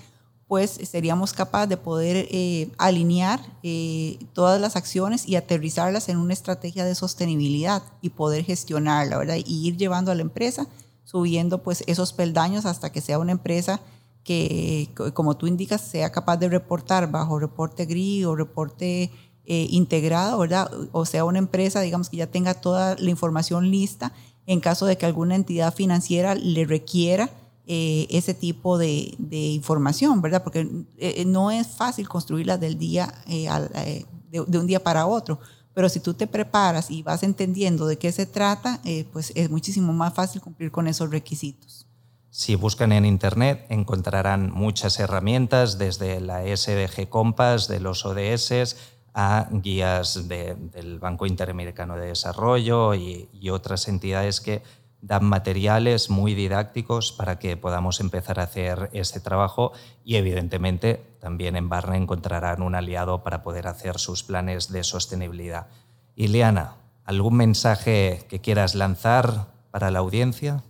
pues 0.52 0.78
seríamos 0.84 1.32
capaces 1.32 1.70
de 1.70 1.78
poder 1.78 2.28
eh, 2.30 2.70
alinear 2.76 3.40
eh, 3.62 4.18
todas 4.34 4.60
las 4.60 4.76
acciones 4.76 5.26
y 5.26 5.36
aterrizarlas 5.36 6.10
en 6.10 6.18
una 6.18 6.34
estrategia 6.34 6.84
de 6.84 6.94
sostenibilidad 6.94 7.82
y 8.02 8.10
poder 8.10 8.44
gestionarla, 8.44 9.16
¿verdad? 9.16 9.36
Y 9.42 9.66
ir 9.66 9.78
llevando 9.78 10.12
a 10.12 10.14
la 10.14 10.20
empresa, 10.20 10.66
subiendo 11.04 11.62
pues 11.62 11.82
esos 11.86 12.12
peldaños 12.12 12.66
hasta 12.66 12.92
que 12.92 13.00
sea 13.00 13.18
una 13.18 13.32
empresa 13.32 13.80
que, 14.24 14.90
como 15.14 15.38
tú 15.38 15.46
indicas, 15.46 15.80
sea 15.80 16.12
capaz 16.12 16.36
de 16.36 16.50
reportar 16.50 17.10
bajo 17.10 17.38
reporte 17.38 17.86
GRI 17.86 18.26
o 18.26 18.36
reporte 18.36 19.10
eh, 19.46 19.66
integrado, 19.70 20.38
¿verdad? 20.38 20.70
O 20.92 21.06
sea, 21.06 21.24
una 21.24 21.38
empresa, 21.38 21.80
digamos, 21.80 22.10
que 22.10 22.18
ya 22.18 22.26
tenga 22.26 22.52
toda 22.52 22.94
la 22.96 23.08
información 23.08 23.70
lista 23.70 24.12
en 24.46 24.60
caso 24.60 24.84
de 24.84 24.98
que 24.98 25.06
alguna 25.06 25.34
entidad 25.34 25.72
financiera 25.72 26.34
le 26.34 26.66
requiera 26.66 27.30
eh, 27.66 28.06
ese 28.10 28.34
tipo 28.34 28.76
de, 28.78 29.14
información, 29.30 30.20
¿verdad? 30.20 30.42
Porque 30.42 30.68
eh, 30.98 31.24
no 31.24 31.50
es 31.50 31.68
fácil 31.68 32.08
construirla 32.08 32.58
del 32.58 32.78
día, 32.78 33.12
eh, 33.28 34.04
de, 34.30 34.58
un 34.58 34.66
día 34.66 34.82
para 34.82 35.06
otro. 35.06 35.38
Pero 35.74 35.88
si 35.88 36.00
tú 36.00 36.14
te 36.14 36.26
preparas 36.26 36.90
y 36.90 37.02
vas 37.02 37.22
entendiendo 37.22 37.86
de 37.86 37.98
qué 37.98 38.12
se 38.12 38.26
trata, 38.26 38.80
pues 39.12 39.32
es 39.34 39.48
muchísimo 39.48 39.92
más 39.94 40.12
fácil 40.12 40.42
cumplir 40.42 40.70
con 40.70 40.86
esos 40.86 41.10
requisitos. 41.10 41.86
Si 42.28 42.56
buscan 42.56 42.92
en 42.92 43.06
Internet 43.06 43.64
encontrarán 43.70 44.50
muchas 44.50 44.98
herramientas, 45.00 45.78
desde 45.78 46.20
la 46.20 46.42
SDG 46.44 47.08
Compass, 47.08 47.68
de 47.68 47.80
los 47.80 48.04
ODS, 48.04 48.76
a 49.14 49.48
guías 49.50 50.28
del 50.28 50.98
Banco 50.98 51.26
Interamericano 51.26 51.96
de 51.96 52.06
Desarrollo 52.06 52.94
y, 52.94 53.28
otras 53.50 53.88
entidades 53.88 54.40
que 54.40 54.62
dan 55.02 55.24
materiales 55.24 56.10
muy 56.10 56.34
didácticos 56.34 57.12
para 57.12 57.40
que 57.40 57.56
podamos 57.56 58.00
empezar 58.00 58.38
a 58.38 58.44
hacer 58.44 58.88
este 58.92 59.18
trabajo 59.18 59.72
y 60.04 60.14
evidentemente 60.14 61.16
también 61.20 61.56
en 61.56 61.68
Barna 61.68 61.96
encontrarán 61.96 62.62
un 62.62 62.76
aliado 62.76 63.24
para 63.24 63.42
poder 63.42 63.66
hacer 63.66 63.98
sus 63.98 64.22
planes 64.22 64.70
de 64.70 64.84
sostenibilidad. 64.84 65.66
Ileana, 66.14 66.76
¿algún 67.04 67.34
mensaje 67.34 68.24
que 68.28 68.40
quieras 68.40 68.76
lanzar 68.76 69.48
para 69.72 69.90
la 69.90 69.98
audiencia? 69.98 70.62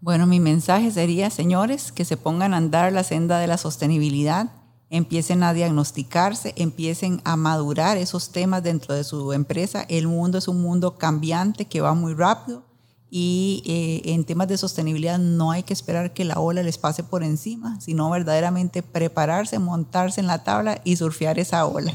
Bueno, 0.00 0.26
mi 0.26 0.38
mensaje 0.38 0.92
sería, 0.92 1.28
señores, 1.28 1.90
que 1.90 2.04
se 2.04 2.16
pongan 2.16 2.54
a 2.54 2.58
andar 2.58 2.92
la 2.92 3.02
senda 3.02 3.40
de 3.40 3.48
la 3.48 3.58
sostenibilidad, 3.58 4.50
empiecen 4.88 5.42
a 5.42 5.52
diagnosticarse, 5.52 6.54
empiecen 6.56 7.20
a 7.24 7.34
madurar 7.36 7.96
esos 7.96 8.30
temas 8.30 8.62
dentro 8.62 8.94
de 8.94 9.02
su 9.02 9.32
empresa. 9.32 9.84
El 9.88 10.06
mundo 10.06 10.38
es 10.38 10.46
un 10.46 10.62
mundo 10.62 10.96
cambiante 10.96 11.64
que 11.64 11.80
va 11.80 11.94
muy 11.94 12.14
rápido 12.14 12.71
y 13.14 13.62
eh, 13.66 14.14
en 14.14 14.24
temas 14.24 14.48
de 14.48 14.56
sostenibilidad 14.56 15.18
no 15.18 15.50
hay 15.50 15.64
que 15.64 15.74
esperar 15.74 16.14
que 16.14 16.24
la 16.24 16.40
ola 16.40 16.62
les 16.62 16.78
pase 16.78 17.04
por 17.04 17.22
encima, 17.22 17.78
sino 17.78 18.08
verdaderamente 18.08 18.82
prepararse, 18.82 19.58
montarse 19.58 20.22
en 20.22 20.26
la 20.26 20.44
tabla 20.44 20.80
y 20.82 20.96
surfear 20.96 21.38
esa 21.38 21.66
ola. 21.66 21.92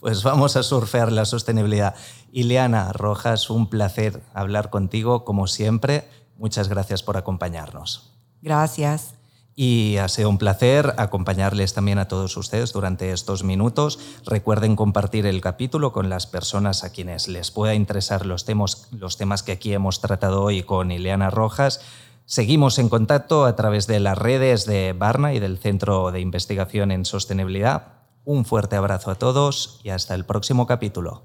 Pues 0.00 0.24
vamos 0.24 0.56
a 0.56 0.64
surfear 0.64 1.12
la 1.12 1.24
sostenibilidad. 1.24 1.94
Ileana 2.32 2.92
Rojas, 2.92 3.48
un 3.48 3.70
placer 3.70 4.24
hablar 4.34 4.70
contigo 4.70 5.24
como 5.24 5.46
siempre. 5.46 6.08
Muchas 6.36 6.68
gracias 6.68 7.04
por 7.04 7.16
acompañarnos. 7.16 8.10
Gracias. 8.42 9.14
Y 9.62 9.98
ha 9.98 10.08
sido 10.08 10.30
un 10.30 10.38
placer 10.38 10.94
acompañarles 10.96 11.74
también 11.74 11.98
a 11.98 12.08
todos 12.08 12.34
ustedes 12.38 12.72
durante 12.72 13.12
estos 13.12 13.44
minutos. 13.44 13.98
Recuerden 14.24 14.74
compartir 14.74 15.26
el 15.26 15.42
capítulo 15.42 15.92
con 15.92 16.08
las 16.08 16.26
personas 16.26 16.82
a 16.82 16.92
quienes 16.92 17.28
les 17.28 17.50
pueda 17.50 17.74
interesar 17.74 18.24
los 18.24 18.46
temas, 18.46 18.88
los 18.90 19.18
temas 19.18 19.42
que 19.42 19.52
aquí 19.52 19.74
hemos 19.74 20.00
tratado 20.00 20.42
hoy 20.42 20.62
con 20.62 20.90
Ileana 20.90 21.28
Rojas. 21.28 21.82
Seguimos 22.24 22.78
en 22.78 22.88
contacto 22.88 23.44
a 23.44 23.54
través 23.54 23.86
de 23.86 24.00
las 24.00 24.16
redes 24.16 24.64
de 24.64 24.94
Barna 24.94 25.34
y 25.34 25.40
del 25.40 25.58
Centro 25.58 26.10
de 26.10 26.20
Investigación 26.20 26.90
en 26.90 27.04
Sostenibilidad. 27.04 27.88
Un 28.24 28.46
fuerte 28.46 28.76
abrazo 28.76 29.10
a 29.10 29.16
todos 29.16 29.82
y 29.84 29.90
hasta 29.90 30.14
el 30.14 30.24
próximo 30.24 30.66
capítulo. 30.66 31.24